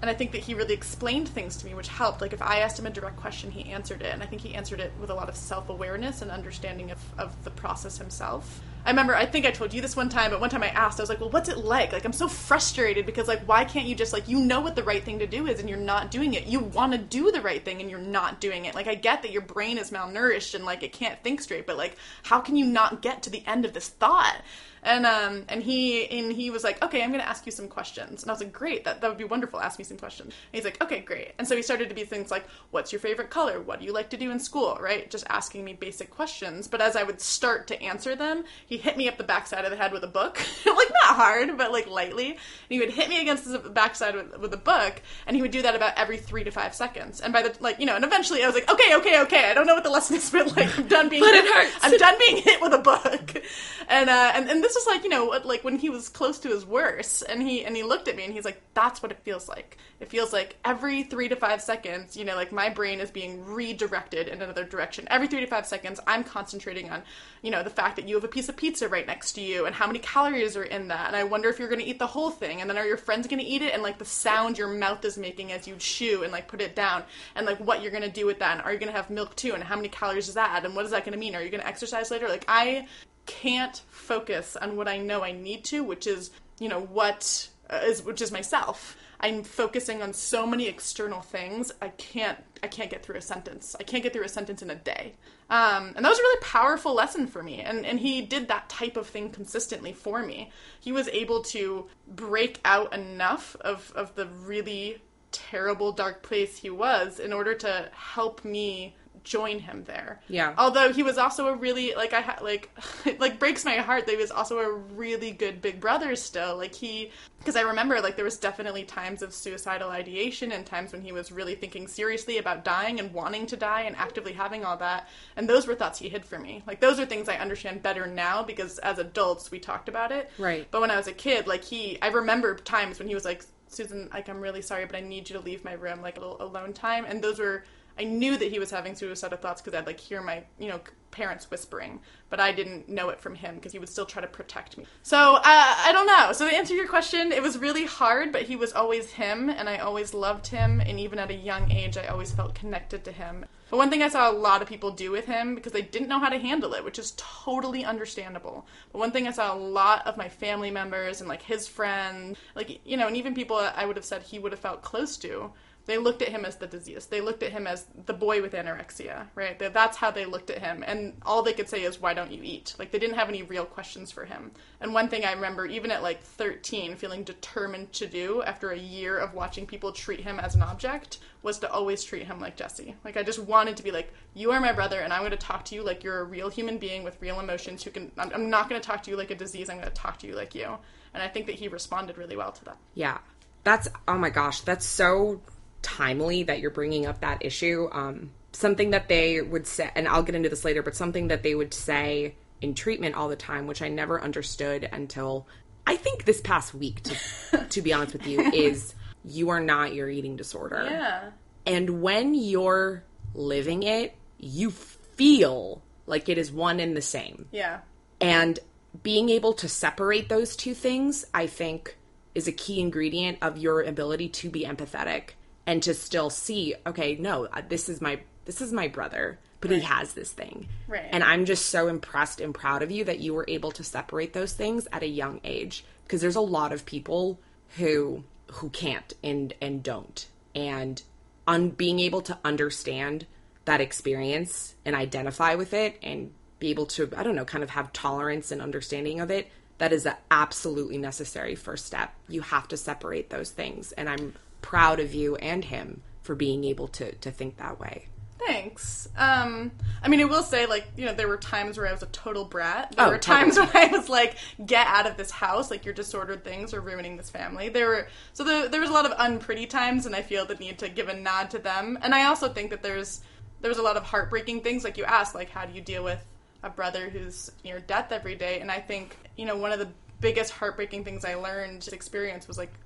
[0.00, 2.20] and i think that he really explained things to me which helped.
[2.20, 4.12] Like if i asked him a direct question he answered it.
[4.12, 7.44] And i think he answered it with a lot of self-awareness and understanding of, of
[7.44, 10.48] the process himself i remember i think i told you this one time but one
[10.48, 13.28] time i asked i was like well what's it like like i'm so frustrated because
[13.28, 15.60] like why can't you just like you know what the right thing to do is
[15.60, 18.40] and you're not doing it you want to do the right thing and you're not
[18.40, 21.40] doing it like i get that your brain is malnourished and like it can't think
[21.40, 24.42] straight but like how can you not get to the end of this thought
[24.82, 28.22] and um and he and he was like, okay, I'm gonna ask you some questions.
[28.22, 29.60] And I was like, great, that, that would be wonderful.
[29.60, 30.28] Ask me some questions.
[30.28, 31.32] And he's like, okay, great.
[31.38, 33.60] And so he started to be things like, what's your favorite color?
[33.60, 34.78] What do you like to do in school?
[34.80, 35.10] Right?
[35.10, 36.68] Just asking me basic questions.
[36.68, 39.70] But as I would start to answer them, he hit me up the backside of
[39.70, 42.30] the head with a book, like not hard, but like lightly.
[42.30, 42.38] And
[42.68, 45.62] he would hit me against the backside with, with a book, and he would do
[45.62, 47.20] that about every three to five seconds.
[47.20, 49.50] And by the like, you know, and eventually I was like, okay, okay, okay.
[49.50, 51.22] I don't know what the lesson is, but like, I'm done being.
[51.22, 51.54] But it hit.
[51.54, 51.76] hurts.
[51.82, 53.42] I'm done being hit with a book,
[53.88, 56.38] and uh, and and this was like you know what like when he was close
[56.40, 59.12] to his worst, and he and he looked at me and he's like, that's what
[59.12, 59.76] it feels like.
[60.00, 63.44] It feels like every three to five seconds, you know, like my brain is being
[63.44, 65.08] redirected in another direction.
[65.10, 67.02] Every three to five seconds, I'm concentrating on,
[67.42, 69.64] you know, the fact that you have a piece of pizza right next to you
[69.64, 71.98] and how many calories are in that, and I wonder if you're going to eat
[71.98, 74.04] the whole thing, and then are your friends going to eat it, and like the
[74.04, 77.58] sound your mouth is making as you chew and like put it down, and like
[77.60, 79.54] what you're going to do with that, and are you going to have milk too,
[79.54, 81.34] and how many calories does that add, and what is that going to mean?
[81.34, 82.28] Are you going to exercise later?
[82.28, 82.86] Like I
[83.24, 87.92] can't focus on what I know I need to, which is, you know, what uh,
[88.04, 88.96] which is myself.
[89.20, 91.72] I'm focusing on so many external things.
[91.82, 93.76] I can't I can't get through a sentence.
[93.78, 95.14] I can't get through a sentence in a day.
[95.50, 97.60] Um, and that was a really powerful lesson for me.
[97.60, 100.50] And and he did that type of thing consistently for me.
[100.78, 106.70] He was able to break out enough of of the really terrible dark place he
[106.70, 110.20] was in order to help me join him there.
[110.28, 110.54] Yeah.
[110.56, 112.70] Although he was also a really like I ha- like
[113.04, 116.56] it like breaks my heart that he was also a really good big brother still.
[116.56, 120.92] Like he because I remember like there was definitely times of suicidal ideation and times
[120.92, 124.64] when he was really thinking seriously about dying and wanting to die and actively having
[124.64, 125.08] all that.
[125.36, 126.62] And those were thoughts he hid from me.
[126.66, 130.30] Like those are things I understand better now because as adults we talked about it.
[130.38, 130.66] Right.
[130.70, 133.44] But when I was a kid, like he I remember times when he was like
[133.68, 136.20] Susan, like I'm really sorry, but I need you to leave my room, like a
[136.20, 137.04] little alone time.
[137.04, 137.64] And those were
[137.98, 140.80] I knew that he was having suicidal thoughts because I'd like hear my, you know,
[141.10, 144.28] parents whispering, but I didn't know it from him because he would still try to
[144.28, 144.86] protect me.
[145.02, 146.32] So uh, I don't know.
[146.32, 149.68] So to answer your question, it was really hard, but he was always him, and
[149.68, 153.12] I always loved him, and even at a young age, I always felt connected to
[153.12, 153.46] him.
[153.70, 156.08] But one thing I saw a lot of people do with him because they didn't
[156.08, 158.66] know how to handle it, which is totally understandable.
[158.92, 162.38] But one thing I saw a lot of my family members and like his friends,
[162.54, 165.16] like you know, and even people I would have said he would have felt close
[165.18, 165.52] to,
[165.88, 167.06] they looked at him as the disease.
[167.06, 169.58] They looked at him as the boy with anorexia, right?
[169.58, 170.84] That's how they looked at him.
[170.86, 172.74] And all they could say is, why don't you eat?
[172.78, 174.50] Like, they didn't have any real questions for him.
[174.82, 178.78] And one thing I remember, even at like 13, feeling determined to do after a
[178.78, 182.54] year of watching people treat him as an object was to always treat him like
[182.54, 182.94] Jesse.
[183.02, 185.38] Like, I just wanted to be like, you are my brother, and I'm going to
[185.38, 188.50] talk to you like you're a real human being with real emotions who can, I'm,
[188.50, 190.34] not going to talk to you like a disease, I'm going to talk to you
[190.34, 190.76] like you.
[191.14, 192.76] And I think that he responded really well to that.
[192.92, 193.16] Yeah.
[193.64, 195.40] That's oh my gosh, that's so
[195.82, 197.88] timely that you're bringing up that issue.
[197.92, 201.42] Um something that they would say and I'll get into this later, but something that
[201.42, 205.46] they would say in treatment all the time, which I never understood until
[205.86, 209.94] I think this past week to to be honest with you is you are not
[209.94, 210.86] your eating disorder.
[210.88, 211.30] Yeah.
[211.66, 217.46] And when you're living it, you feel like it is one and the same.
[217.52, 217.80] Yeah.
[218.20, 218.58] And
[219.02, 221.96] being able to separate those two things, I think,
[222.34, 225.30] is a key ingredient of your ability to be empathetic
[225.68, 229.70] and to still see, okay, no, uh, this is my this is my brother, but
[229.70, 230.66] he has this thing.
[230.88, 231.04] Right.
[231.10, 234.32] And I'm just so impressed and proud of you that you were able to separate
[234.32, 237.38] those things at a young age because there's a lot of people
[237.76, 240.26] who who can't and and don't.
[240.54, 241.02] And
[241.46, 243.26] on being able to understand
[243.66, 247.70] that experience and identify with it and be able to i don't know kind of
[247.70, 252.66] have tolerance and understanding of it that is an absolutely necessary first step you have
[252.66, 257.12] to separate those things and i'm proud of you and him for being able to
[257.16, 259.08] to think that way Thanks.
[259.16, 262.02] Um, I mean, I will say, like, you know, there were times where I was
[262.02, 262.94] a total brat.
[262.96, 265.70] There Oh, were times when I was like, "Get out of this house!
[265.70, 268.92] Like, your disordered things are ruining this family." There were so there, there was a
[268.92, 271.98] lot of unpretty times, and I feel the need to give a nod to them.
[272.00, 273.20] And I also think that there's
[273.60, 276.04] there was a lot of heartbreaking things, like you asked, like how do you deal
[276.04, 276.24] with
[276.62, 278.60] a brother who's near death every day?
[278.60, 279.88] And I think you know one of the
[280.20, 282.78] biggest heartbreaking things I learned experience was like the,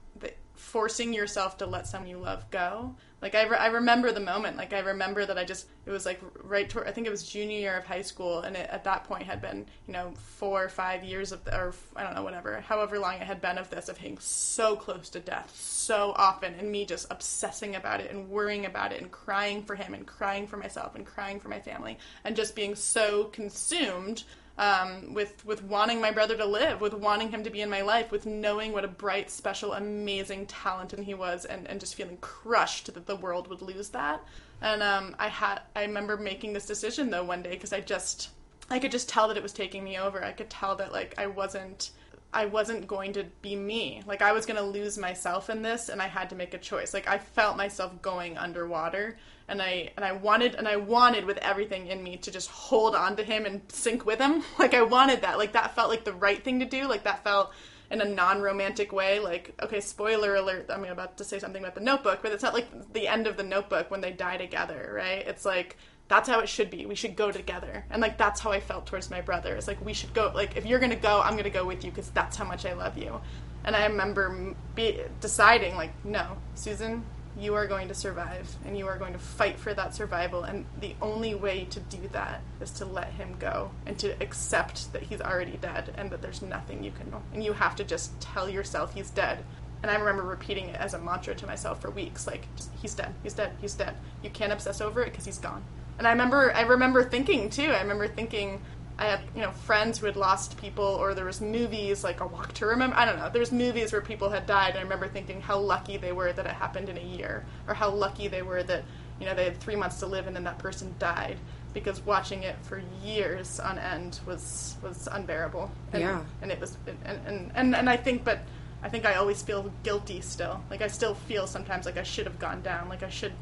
[0.55, 2.95] forcing yourself to let someone you love go.
[3.21, 4.57] Like I, re- I remember the moment.
[4.57, 7.29] Like I remember that I just it was like right toward I think it was
[7.29, 10.65] junior year of high school, and it, at that point had been you know four
[10.65, 13.59] or five years of the, or I don't know whatever, however long it had been
[13.59, 18.01] of this of being so close to death so often, and me just obsessing about
[18.01, 21.39] it and worrying about it and crying for him and crying for myself and crying
[21.39, 24.25] for my family and just being so consumed
[24.59, 27.81] um, with with wanting my brother to live, with wanting him to be in my
[27.81, 31.95] life, with knowing what a bright, special, amazing talent and he was, and, and just
[31.95, 34.23] feeling crushed that the world would lose that.
[34.61, 38.31] And um, I had I remember making this decision though one day because I just
[38.71, 40.23] I could just tell that it was taking me over.
[40.23, 41.91] I could tell that like I wasn't
[42.33, 44.03] I wasn't going to be me.
[44.07, 46.59] Like I was going to lose myself in this and I had to make a
[46.59, 46.95] choice.
[46.95, 51.39] Like I felt myself going underwater and I and I wanted and I wanted with
[51.39, 54.43] everything in me to just hold on to him and sink with him.
[54.59, 55.39] Like I wanted that.
[55.39, 56.87] Like that felt like the right thing to do.
[56.87, 57.53] Like that felt
[57.93, 61.81] in a non-romantic way like okay spoiler alert i'm about to say something about the
[61.81, 65.27] notebook but it's not like the end of the notebook when they die together right
[65.29, 65.77] it's like
[66.09, 68.87] that's how it should be we should go together and like that's how i felt
[68.87, 71.51] towards my brother it's like we should go like if you're gonna go i'm gonna
[71.51, 73.21] go with you because that's how much i love you
[73.65, 77.05] and i remember be, deciding like no susan
[77.39, 80.67] you are going to survive and you are going to fight for that survival and
[80.81, 85.03] the only way to do that is to let him go and to accept that
[85.03, 88.49] he's already dead and that there's nothing you can and you have to just tell
[88.49, 89.45] yourself he's dead
[89.83, 92.47] and I remember repeating it as a mantra to myself for weeks, like
[92.81, 93.97] he's dead, he's dead, he's dead.
[94.23, 95.65] You can't obsess over it because he's gone.
[95.99, 97.71] And I remember, I remember thinking too.
[97.71, 98.61] I remember thinking,
[98.99, 102.27] I had you know friends who had lost people, or there was movies like A
[102.27, 102.97] Walk to Remember.
[102.97, 103.31] I don't know.
[103.33, 106.47] There's movies where people had died, and I remember thinking how lucky they were that
[106.47, 108.85] it happened in a year, or how lucky they were that
[109.19, 111.39] you know they had three months to live and then that person died.
[111.75, 115.71] Because watching it for years on end was was unbearable.
[115.93, 116.23] And, Yeah.
[116.43, 118.41] and it was and, and and and I think, but
[118.83, 120.63] I think I always feel guilty still.
[120.71, 122.91] Like I still feel sometimes like I should have gone down.
[122.91, 123.33] Like I should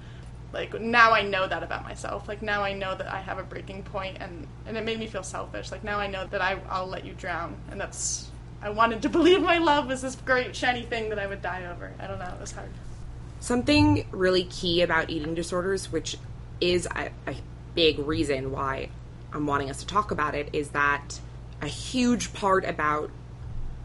[0.53, 2.29] like now I know that about myself.
[2.29, 5.07] Like now I know that I have a breaking point and and it made me
[5.07, 5.71] feel selfish.
[5.71, 8.31] Like now I know that I I'll let you drown and that's
[8.63, 11.67] I wanted to believe my love was this great shiny thing that I would die
[11.67, 11.93] over.
[11.99, 12.71] I don't know, it was hard.
[13.41, 16.19] Something really key about eating disorders, which
[16.61, 17.35] is a, a
[17.75, 18.91] big reason why
[19.33, 21.21] I'm wanting us to talk about it, is that
[21.63, 23.11] a huge part about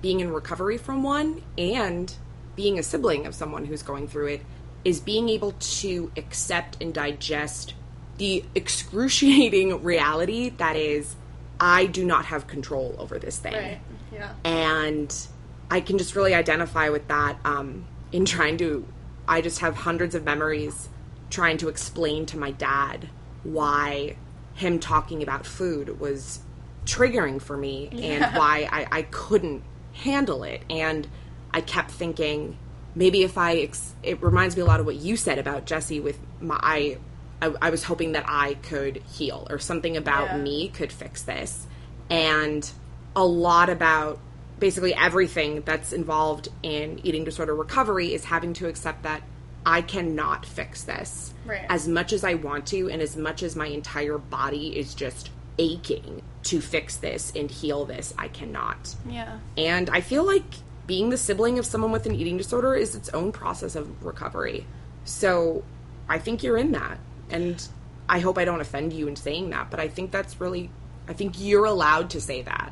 [0.02, 2.14] being in recovery from one and
[2.56, 4.42] being a sibling of someone who's going through it
[4.86, 7.74] is being able to accept and digest
[8.18, 11.16] the excruciating reality that is,
[11.60, 13.80] I do not have control over this thing Right.
[14.14, 14.34] Yeah.
[14.46, 15.28] and
[15.70, 18.86] I can just really identify with that um, in trying to.
[19.28, 20.88] I just have hundreds of memories
[21.32, 23.10] trying to explain to my dad
[23.44, 24.16] why
[24.54, 26.40] him talking about food was
[26.86, 30.62] triggering for me and why I, I couldn't handle it.
[30.70, 31.08] And
[31.52, 32.58] I kept thinking,
[32.96, 36.00] maybe if I, ex- it reminds me a lot of what you said about Jesse
[36.00, 36.98] with my, I,
[37.42, 40.38] I, I was hoping that I could heal or something about Yeah.
[40.38, 41.68] me could fix this.
[42.10, 42.70] And
[43.16, 44.20] a lot about
[44.60, 49.22] basically everything that's involved in eating disorder recovery is having to accept that
[49.66, 51.66] I cannot fix this Right.
[51.70, 55.30] as much as I want to, and as much as my entire body is just
[55.58, 58.96] aching to fix this and heal this, I cannot.
[59.10, 59.40] Yeah.
[59.58, 60.44] And I feel like
[60.88, 64.66] being the sibling of someone with an eating disorder is its own process of recovery.
[65.04, 65.64] So
[66.08, 67.00] I think you're in that.
[67.30, 67.68] And
[68.08, 70.70] I hope I don't offend you in saying that, but I think that's really,
[71.08, 72.72] I think you're allowed to say that.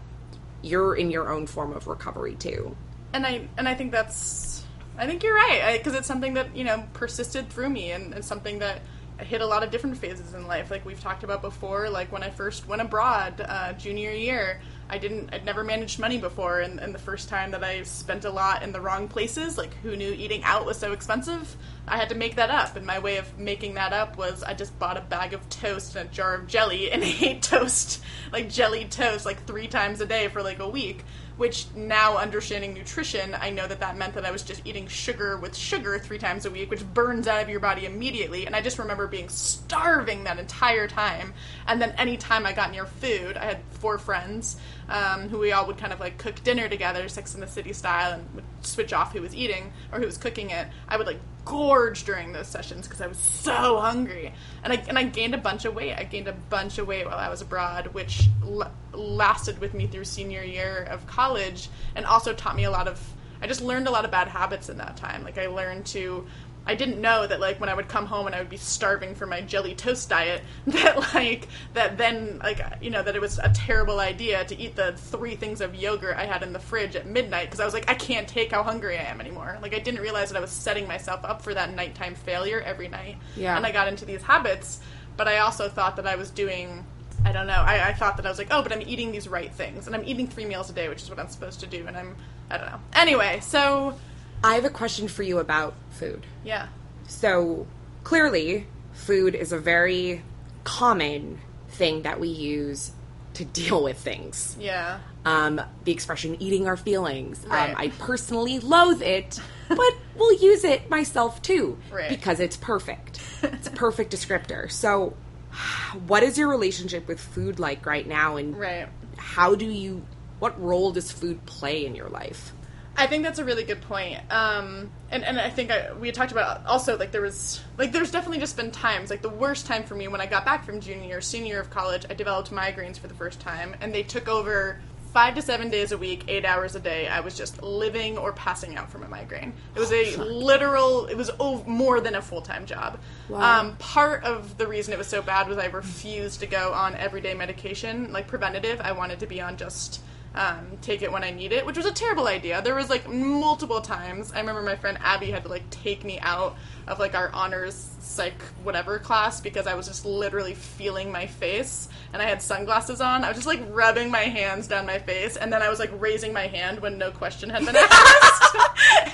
[0.61, 2.75] You're in your own form of recovery too.
[3.13, 4.63] and I and I think that's
[4.97, 8.25] I think you're right because it's something that you know persisted through me and, and
[8.25, 8.81] something that
[9.19, 12.23] hit a lot of different phases in life like we've talked about before like when
[12.23, 14.59] I first went abroad uh, junior year
[14.93, 18.25] I didn't I'd never managed money before and, and the first time that I spent
[18.25, 21.97] a lot in the wrong places like who knew eating out was so expensive I
[21.97, 22.75] had to make that up.
[22.75, 25.95] And my way of making that up was I just bought a bag of toast
[25.95, 30.05] and a jar of jelly and ate toast like jelly toast like three times a
[30.05, 31.03] day for like a week
[31.35, 35.35] which now understanding nutrition i know that that meant that i was just eating sugar
[35.37, 38.45] with sugar three times a week which burns out of your body immediately.
[38.45, 41.33] And i just remember being starving that entire time.
[41.67, 44.57] And then anytime i got near food i had four friends
[44.89, 47.73] um, who we all would kind of like cook dinner together sex in the city
[47.73, 50.67] style and would switch off who was eating or who was cooking it.
[50.87, 54.33] I would like gorge during those sessions because i was so hungry.
[54.63, 55.93] And I, and I gained a bunch of weight.
[55.93, 59.87] I gained a bunch of weight while i was abroad which l- lasted with me
[59.87, 62.99] through senior year of college and also taught me a lot of
[63.41, 65.23] i just learned a lot of bad habits in that time.
[65.23, 66.25] Like i learned to
[66.65, 69.13] i didn't know that like when i would come home and i would be starving
[69.13, 73.37] for my jelly toast diet that like that then like you know that it was
[73.39, 76.95] a terrible idea to eat the three things of yogurt i had in the fridge
[76.95, 79.73] at midnight because i was like i can't take how hungry i am anymore like
[79.75, 83.17] i didn't realize that i was setting myself up for that nighttime failure every night
[83.35, 83.57] Yeah.
[83.57, 84.79] and i got into these habits
[85.17, 86.85] but i also thought that i was doing
[87.25, 87.53] I don't know.
[87.53, 89.95] I, I thought that I was like, oh, but I'm eating these right things, and
[89.95, 92.17] I'm eating three meals a day, which is what I'm supposed to do, and I'm,
[92.49, 92.79] I don't know.
[92.91, 93.97] Anyway, so
[94.43, 96.25] I have a question for you about food.
[96.43, 96.67] yeah,
[97.07, 97.65] So
[98.03, 100.21] clearly, food is a very
[100.63, 102.91] common thing that we use
[103.35, 104.55] to deal with things.
[104.59, 107.69] yeah, Um, the expression "eating our feelings." Right.
[107.71, 112.09] Um, I personally loathe it, but will use it myself too Right.
[112.09, 113.19] because it's perfect.
[113.43, 114.69] It's a perfect descriptor.
[114.71, 115.13] So,
[116.07, 118.87] what is your relationship with food like right now, and right.
[119.17, 120.03] how do you?
[120.39, 122.51] What role does food play in your life?
[122.95, 124.19] I think that's a really good point.
[124.31, 128.11] Um, and, and I think I, we talked about also like there was like there's
[128.11, 130.79] definitely just been times like the worst time for me when I got back from
[130.79, 132.05] junior senior year of college.
[132.09, 134.79] I developed migraines for the first time, and they took over
[135.13, 137.07] five to seven days a week, eight hours a day.
[137.07, 139.53] I was just living or passing out from a migraine.
[139.75, 141.05] It was a literal.
[141.05, 142.99] It was ov- more than a full time job.
[143.29, 143.59] Wow.
[143.59, 146.95] Um, part of the reason it was so bad was I refused to go on
[146.95, 148.81] everyday medication like preventative.
[148.81, 150.01] I wanted to be on just
[150.35, 152.61] um, take it when I need it, which was a terrible idea.
[152.61, 154.31] There was like multiple times.
[154.31, 156.55] I remember my friend Abby had to like take me out
[156.87, 161.87] of like our honors psych whatever class because I was just literally feeling my face
[162.11, 163.23] and I had sunglasses on.
[163.23, 165.91] I was just like rubbing my hands down my face and then I was like
[165.99, 168.55] raising my hand when no question had been asked.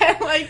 [0.02, 0.48] and like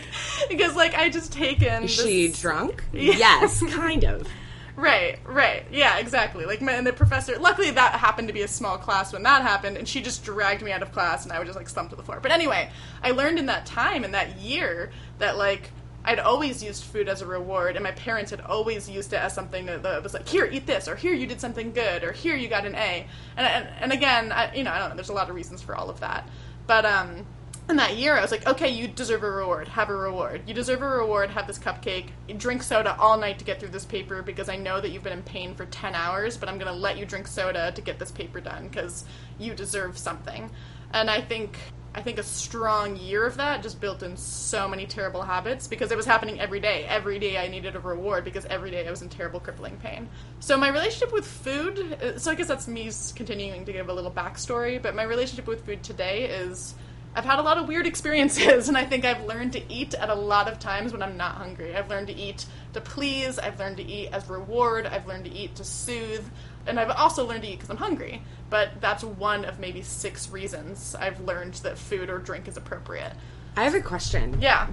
[0.49, 2.83] because like I just taken Is this- she drunk?
[2.93, 4.27] Yes, kind of.
[4.75, 5.65] Right, right.
[5.71, 6.45] Yeah, exactly.
[6.45, 9.77] Like, and the professor, luckily that happened to be a small class when that happened,
[9.77, 11.95] and she just dragged me out of class, and I would just, like, slump to
[11.95, 12.19] the floor.
[12.21, 12.69] But anyway,
[13.03, 15.71] I learned in that time, in that year, that, like,
[16.03, 19.33] I'd always used food as a reward, and my parents had always used it as
[19.33, 22.11] something that, that was like, here, eat this, or here, you did something good, or
[22.11, 23.05] here, you got an A.
[23.37, 25.61] And, and, and again, I, you know, I don't know, there's a lot of reasons
[25.61, 26.27] for all of that.
[26.65, 27.25] But, um,
[27.69, 29.67] in that year, I was like, okay, you deserve a reward.
[29.69, 30.41] Have a reward.
[30.47, 31.29] You deserve a reward.
[31.29, 32.09] Have this cupcake.
[32.37, 35.13] Drink soda all night to get through this paper because I know that you've been
[35.13, 37.99] in pain for 10 hours, but I'm going to let you drink soda to get
[37.99, 39.05] this paper done because
[39.39, 40.49] you deserve something.
[40.93, 41.57] And I think.
[41.93, 45.91] I think a strong year of that just built in so many terrible habits because
[45.91, 46.85] it was happening every day.
[46.87, 50.07] Every day I needed a reward because every day I was in terrible, crippling pain.
[50.39, 53.93] So my relationship with food, uh, so I guess that's me continuing to give a
[53.93, 56.75] little backstory, but my relationship with food today is
[57.13, 60.09] I've had a lot of weird experiences, and I think I've learned to eat at
[60.09, 61.75] a lot of times when I'm not hungry.
[61.75, 65.31] I've learned to eat to please, I've learned to eat as reward, I've learned to
[65.31, 66.25] eat to soothe,
[66.65, 68.21] and I've also learned to eat because I'm hungry.
[68.49, 73.13] But that's one of maybe six reasons I've learned that food or drink is appropriate.
[73.57, 74.37] I have a question.
[74.41, 74.67] Yeah.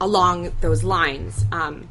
[0.00, 1.44] along those lines.
[1.52, 1.88] Um,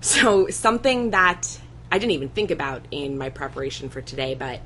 [0.00, 4.60] so something that I didn't even think about in my preparation for today, but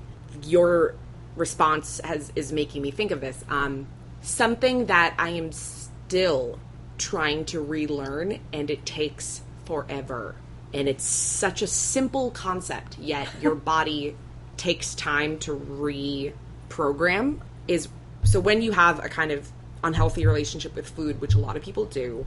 [0.44, 0.94] your
[1.36, 3.44] response has is making me think of this.
[3.48, 3.86] Um,
[4.22, 6.58] something that I am still
[6.98, 10.34] trying to relearn and it takes forever.
[10.72, 14.16] And it's such a simple concept, yet your body
[14.56, 17.88] takes time to reprogram is
[18.24, 19.50] so when you have a kind of
[19.82, 22.26] unhealthy relationship with food, which a lot of people do,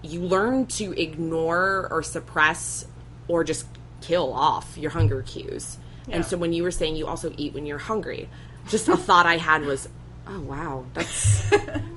[0.00, 2.86] you learn to ignore or suppress
[3.26, 3.66] or just
[4.00, 5.76] kill off your hunger cues.
[6.06, 6.16] Yeah.
[6.16, 8.28] And so when you were saying you also eat when you're hungry,
[8.68, 9.88] just a thought I had was,
[10.28, 11.48] oh wow, that's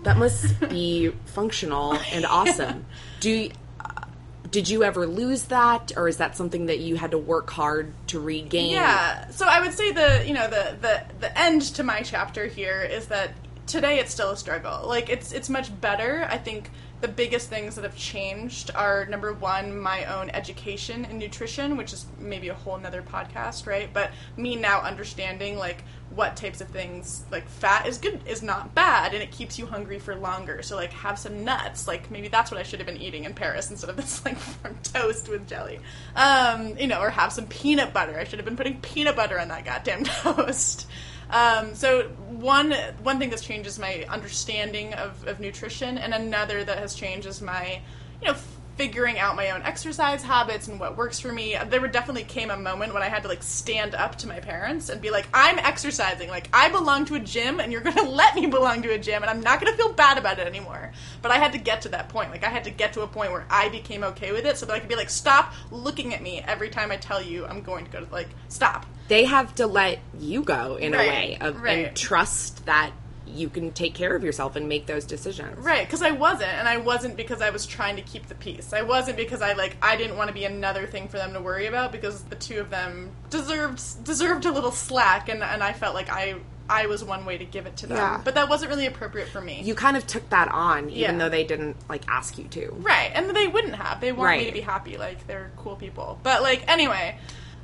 [0.03, 2.86] that must be functional and awesome.
[3.19, 4.05] Do you, uh,
[4.49, 7.93] did you ever lose that, or is that something that you had to work hard
[8.07, 8.71] to regain?
[8.71, 9.29] Yeah.
[9.29, 12.82] So I would say the you know the the the end to my chapter here
[12.82, 13.32] is that
[13.67, 14.88] today it's still a struggle.
[14.88, 16.27] Like it's it's much better.
[16.29, 16.69] I think
[17.02, 21.93] the biggest things that have changed are number one, my own education in nutrition, which
[21.93, 23.89] is maybe a whole nother podcast, right?
[23.91, 25.84] But me now understanding like
[26.14, 29.66] what types of things like fat is good is not bad and it keeps you
[29.66, 30.62] hungry for longer.
[30.62, 31.88] So like have some nuts.
[31.88, 34.38] Like maybe that's what I should have been eating in Paris instead of this like
[34.84, 35.80] toast with jelly.
[36.16, 38.18] Um, you know, or have some peanut butter.
[38.18, 40.88] I should have been putting peanut butter on that goddamn toast.
[41.32, 42.73] Um, so one
[43.03, 47.25] one thing that's changed is my understanding of, of nutrition, and another that has changed
[47.25, 47.82] is my,
[48.21, 48.38] you know,
[48.77, 51.55] figuring out my own exercise habits and what works for me.
[51.69, 54.89] There definitely came a moment when I had to like stand up to my parents
[54.89, 56.29] and be like, "I'm exercising.
[56.29, 58.99] Like I belong to a gym, and you're going to let me belong to a
[58.99, 61.59] gym, and I'm not going to feel bad about it anymore." But I had to
[61.59, 62.32] get to that point.
[62.32, 64.65] Like I had to get to a point where I became okay with it, so
[64.65, 67.61] that I could be like, "Stop looking at me every time I tell you I'm
[67.61, 71.09] going to go to like stop." They have to let you go in Right, a
[71.09, 71.88] way of, right.
[71.88, 72.91] and trust that
[73.28, 75.57] you can take care of yourself and make those decisions.
[75.59, 78.72] Right, because I wasn't, and I wasn't because I was trying to keep the peace.
[78.74, 81.41] I wasn't because I like I didn't want to be another thing for them to
[81.41, 85.74] worry about because the two of them deserved deserved a little slack, and and I
[85.74, 86.36] felt like I
[86.70, 88.22] I was one way to give it to them, Yeah.
[88.24, 89.62] but that wasn't really appropriate for me.
[89.62, 91.18] You kind of took that on, even Yeah.
[91.18, 92.70] though they didn't like ask you to.
[92.80, 93.99] Right, and they wouldn't have.
[93.99, 94.97] They want me to be happy.
[94.97, 96.18] Like they're cool people.
[96.24, 97.18] But like anyway,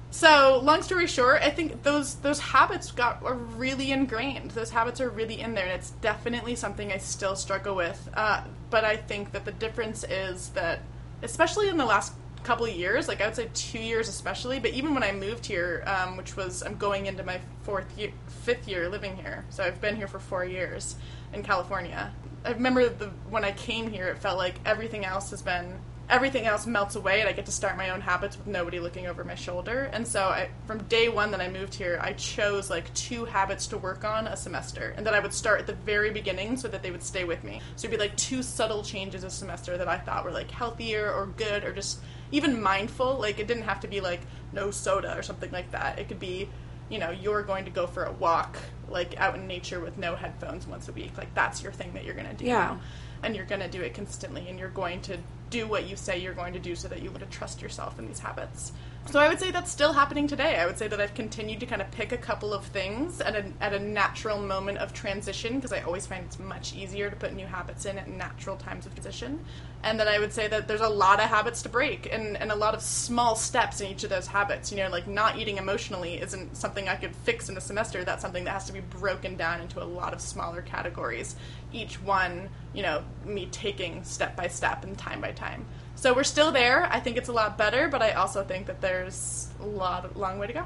[0.10, 4.52] so long story short, I think those those habits got are really ingrained.
[4.52, 8.10] Those habits are really in there, and it's definitely something I still struggle with.
[8.14, 10.80] Uh, but I think that the difference is that,
[11.24, 14.72] especially in the last couple of years, like I would say two years especially, but
[14.72, 18.12] even when I moved here, um, which was I'm going into my fourth year,
[18.44, 20.96] fifth year living here, so I've been here for four years
[21.34, 22.14] in California.
[22.46, 25.80] I remember the when I came here, it felt like everything else has been
[26.10, 29.08] everything else melts away and I get to start my own habits with nobody looking
[29.08, 29.90] over my shoulder.
[29.92, 33.68] And so I, from day one that I moved here, I chose like two habits
[33.68, 36.70] to work on a semester and that I would start at the very beginning so
[36.70, 37.62] that they would stay with me.
[37.76, 41.12] So it'd be like two subtle changes a semester that I thought were like healthier
[41.12, 42.00] or good or just
[42.32, 43.18] even mindful.
[43.20, 44.22] Like it didn't have to be like
[44.54, 46.00] no soda or something like that.
[46.00, 46.48] It could be,
[46.90, 48.58] you know, you're going to go for a walk
[48.90, 51.18] like out in nature with no headphones once a week.
[51.18, 52.60] Like that's your thing that you're going to do Yeah.
[52.60, 52.80] now
[53.24, 55.18] and you're going to do it consistently and you're going to
[55.50, 58.08] do what you say you're going to do so that you would trust yourself in
[58.08, 58.74] these habits.
[59.10, 60.58] So I would say that's still happening today.
[60.58, 63.38] I would say that I've continued to kind of pick a couple of things at
[63.38, 67.16] a, at a natural moment of transition because I always find it's much easier to
[67.16, 69.46] put new habits in at natural times of transition.
[69.84, 72.52] And then I would say that there's a lot of habits to break and, and
[72.52, 74.74] a lot of small steps in each of those habits.
[74.74, 78.04] You know, like not eating emotionally isn't something I could fix in a semester.
[78.04, 81.38] That's something that has to be broken down into a lot of smaller categories.
[81.72, 85.66] Each one, you know, me taking step by step and time by time.
[85.98, 86.86] So we're still there.
[86.92, 90.38] I think it's a lot better, but I also think that there's a lot, long
[90.38, 90.64] way to go.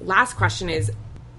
[0.00, 0.90] Last question is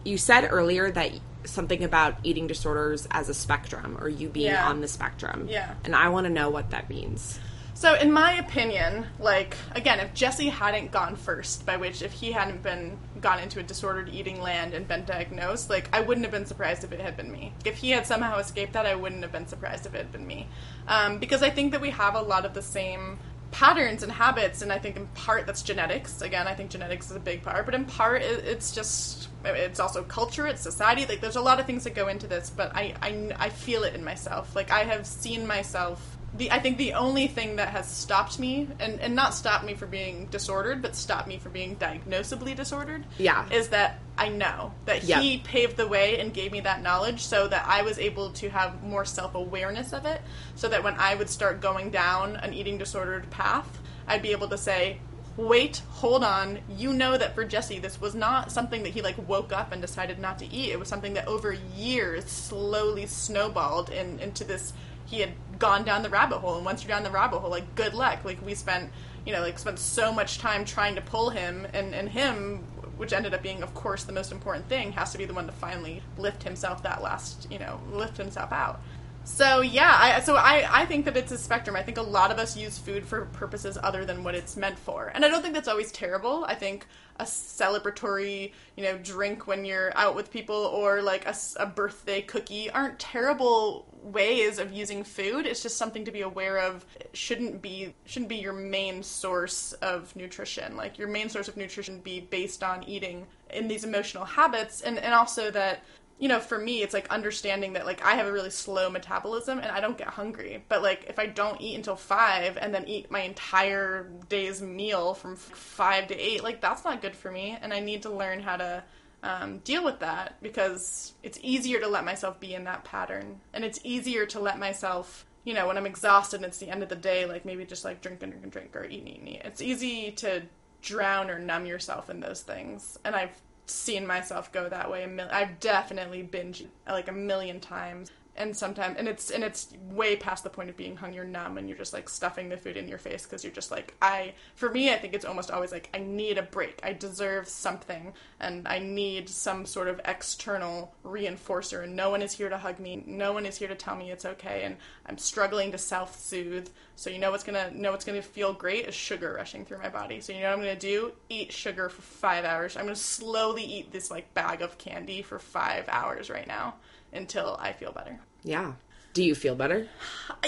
[0.05, 1.11] you said earlier that
[1.43, 4.69] something about eating disorders as a spectrum or you being Yeah.
[4.69, 5.47] on the spectrum.
[5.49, 5.73] Yeah.
[5.83, 7.37] And I want to know what that means.
[7.75, 12.31] So, in my opinion, like again, if Jesse hadn't gone first, by which if he
[12.31, 16.31] hadn't been gone into a disordered eating land and been diagnosed, like I wouldn't have
[16.31, 17.51] been surprised if it had been me.
[17.65, 20.25] If he had somehow escaped that, I wouldn't have been surprised if it had been
[20.25, 20.47] me,
[20.87, 23.19] um, because I think that we have a lot of the same
[23.53, 26.21] patterns and habits, and I think in part that's genetics.
[26.21, 29.79] Again, I think genetics is a big part, but in part it, it's just it's
[29.79, 31.05] also culture, it's society.
[31.05, 33.83] Like there's a lot of things that go into this, but I I, I feel
[33.83, 34.55] it in myself.
[34.55, 38.67] Like I have seen myself the I think the only thing that has stopped me
[38.79, 43.05] and, and not stopped me from being disordered, but stopped me from being diagnosably disordered.
[43.17, 43.47] Yeah.
[43.49, 45.21] Is that I know that Yep.
[45.21, 48.49] he paved the way and gave me that knowledge so that I was able to
[48.49, 50.21] have more self awareness of it.
[50.55, 54.47] So that when I would start going down an eating disordered path, I'd be able
[54.49, 54.99] to say,
[55.35, 56.59] Wait, hold on.
[56.77, 59.81] You know that for Jesse, this was not something that he like woke up and
[59.81, 60.71] decided not to eat.
[60.71, 64.73] It was something that over years slowly snowballed in, into this
[65.13, 67.75] he had gone down the rabbit hole and once you're down the rabbit hole like
[67.75, 68.25] good luck.
[68.25, 68.91] Like we spent
[69.25, 72.63] you know like spent so much time trying to pull him and and him
[72.97, 75.45] which ended up being of course the most important thing has to be the one
[75.45, 78.81] to finally lift himself that last you know lift himself out
[79.25, 81.75] So yeah, I, so I, I think that it's a spectrum.
[81.75, 84.77] I think a lot of us use food for purposes other than what it's meant
[84.77, 86.43] for, and I don't think that's always terrible.
[86.45, 86.85] I think
[87.19, 91.25] a celebratory, you know, drink when you're out with people or like
[91.57, 95.45] a birthday cookie aren't terrible ways of using food.
[95.45, 96.85] It's just something to be aware of.
[96.99, 100.75] It shouldn't be shouldn't be your main source of nutrition.
[100.75, 104.97] Like your main source of nutrition be based on eating in these emotional habits, and
[104.97, 105.83] and also that
[106.19, 109.59] you know, for me, it's like understanding that like I have a really slow metabolism
[109.59, 110.63] and I don't get hungry.
[110.69, 115.13] But like if I don't eat until five and then eat my entire day's meal
[115.13, 117.57] from five to eight, like that's not good for me.
[117.61, 118.83] And I need to learn how to
[119.23, 123.63] um, deal with that because it's easier to let myself be in that pattern, and
[123.63, 125.25] it's easier to let myself.
[125.45, 127.83] You know, when I'm exhausted and it's the end of the day, like maybe just
[127.83, 129.41] like drink and drink and drink or eat and eat and eat.
[129.43, 130.43] It's easy to
[130.81, 132.97] drown or numb yourself in those things.
[133.03, 135.03] And I've seen myself go that way.
[135.03, 139.71] A mil- I've definitely binged like a million times, and sometimes, and it's and it's
[139.91, 141.13] way past the point of being hung.
[141.13, 143.69] You're numb, and you're just like stuffing the food in your face because you're just
[143.69, 144.33] like I.
[144.55, 146.79] For me, I think it's almost always like I need a break.
[146.81, 151.83] I deserve something, and I need some sort of external reinforcer.
[151.83, 153.03] And no one is here to hug me.
[153.05, 154.63] No one is here to tell me it's okay.
[154.63, 156.69] And I'm struggling to self-soothe.
[156.95, 159.89] So you know what's gonna know what's gonna feel great is sugar rushing through my
[159.89, 160.21] body.
[160.21, 161.11] So you know what I'm gonna do?
[161.29, 162.77] Eat sugar for five hours.
[162.77, 166.75] I'm gonna slowly eat this like bag of candy for five hours right now
[167.13, 168.19] until I feel better.
[168.43, 168.73] Yeah.
[169.13, 169.87] Do you feel better?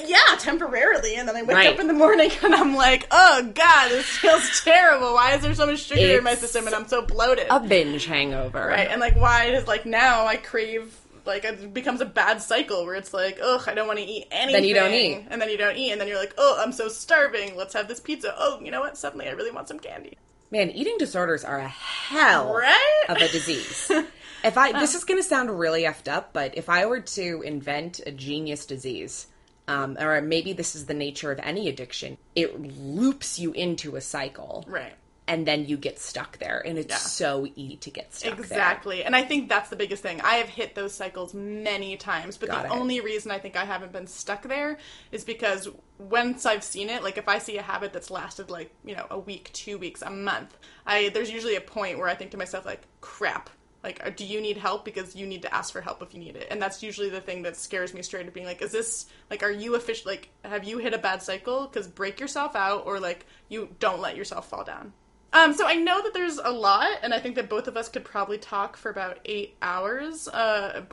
[0.05, 1.73] Yeah, temporarily, and then I wake Right.
[1.73, 5.13] up in the morning and I'm like, oh god, this feels terrible.
[5.13, 7.45] Why is there so much sugar in my system and I'm so bloated?
[7.51, 8.65] A binge hangover.
[8.67, 10.95] right, and like why is like now I crave
[11.27, 14.27] like it becomes a bad cycle where it's like, ugh, I don't want to eat
[14.31, 14.53] anything.
[14.53, 15.25] Then you don't eat.
[15.29, 17.55] and then you don't eat, and then you're like, oh, I'm so starving.
[17.55, 18.33] Let's have this pizza.
[18.37, 18.97] Oh, you know what?
[18.97, 20.17] Suddenly, I really want some candy.
[20.51, 23.03] Man, eating disorders are a hell Right?
[23.09, 23.91] of a disease.
[24.45, 27.41] if I this is going to sound really effed up, but if I were to
[27.43, 29.27] invent a genius disease,
[29.67, 34.01] um, or maybe this is the nature of any addiction, it loops you into a
[34.01, 34.93] cycle, Right.
[35.27, 36.97] and then you get stuck there, and it's Yeah.
[36.97, 38.39] so easy to get stuck there.
[38.45, 39.03] Exactly.
[39.03, 40.21] And I think that's the biggest thing.
[40.21, 42.77] I have hit those cycles many times, but Got the it.
[42.77, 44.77] only reason I think I haven't been stuck there
[45.11, 45.67] is because
[45.97, 49.07] once I've seen it, like if I see a habit that's lasted like, you know,
[49.09, 52.37] a week, 2 weeks, a month, I there's usually a point where I think to
[52.37, 53.49] myself like, crap.
[53.85, 54.83] Like, uh, do you need help?
[54.83, 56.47] Because you need to ask for help if you need it.
[56.49, 59.43] And that's usually the thing that scares me straight up being like, is this, like,
[59.43, 61.67] are you official, like, have you hit a bad cycle?
[61.67, 64.91] Because break yourself out or, like, you don't let yourself fall down.
[65.35, 67.89] Um, so I know that there's a lot, and I think that both of us
[67.89, 70.29] could probably talk for about eight hours.
[70.29, 70.85] Uh,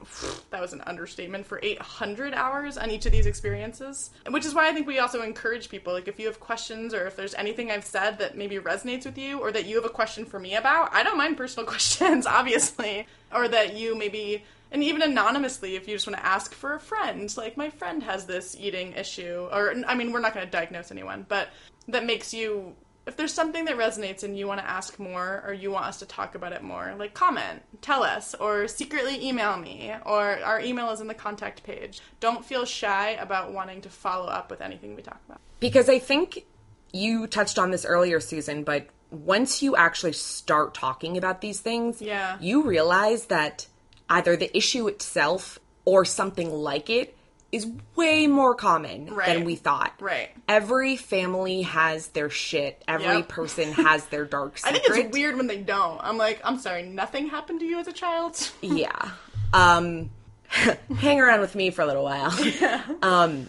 [0.51, 4.69] that was an understatement for 800 hours on each of these experiences, which is why
[4.69, 5.93] I think we also encourage people.
[5.93, 9.17] Like, if you have questions or if there's anything I've said that maybe resonates with
[9.17, 12.27] you, or that you have a question for me about, I don't mind personal questions,
[12.27, 14.43] obviously, or that you maybe.
[14.73, 18.03] And even anonymously, if you just want to ask for a friend, like my friend
[18.03, 21.51] has this eating issue, or I mean, we're not going to diagnose anyone, but
[21.89, 22.75] that makes you
[23.07, 25.99] if there's something that resonates and you want to ask more or you want us
[25.99, 30.61] to talk about it more, like comment, tell us, or secretly email me, or our
[30.61, 32.01] email is in the contact page.
[32.21, 35.41] Don't feel shy about wanting to follow up with anything we talk about.
[35.59, 36.45] Because I think
[36.93, 42.01] you touched on this earlier, Susan, but once you actually start talking about these things,
[42.01, 42.37] Yeah.
[42.41, 43.67] you realize that
[44.09, 47.17] either the issue itself or something like it
[47.53, 49.93] is way more common than we thought.
[50.01, 50.31] Right.
[50.49, 52.83] Every family has their shit.
[52.89, 53.29] Every Yep.
[53.29, 54.71] person has their dark side.
[54.75, 56.01] I think it's weird when they don't.
[56.03, 58.51] I'm like, I'm sorry, nothing happened to you as a child?
[58.63, 59.11] Yeah.
[59.53, 60.11] Um,
[60.97, 62.33] hang around with me for a little while.
[63.03, 63.49] Um,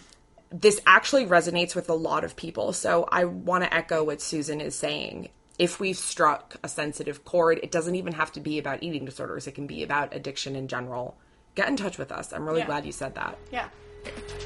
[0.50, 2.72] this actually resonates with a lot of people.
[2.74, 5.30] So I want to echo what Susan is saying.
[5.58, 9.46] If we've struck a sensitive chord, it doesn't even have to be about eating disorders,
[9.46, 11.16] it can be about addiction in general.
[11.54, 12.32] Get in touch with us.
[12.32, 12.66] I'm really Yeah.
[12.66, 13.38] glad you said that.
[13.50, 13.68] yeah.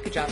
[0.04, 0.30] Good job.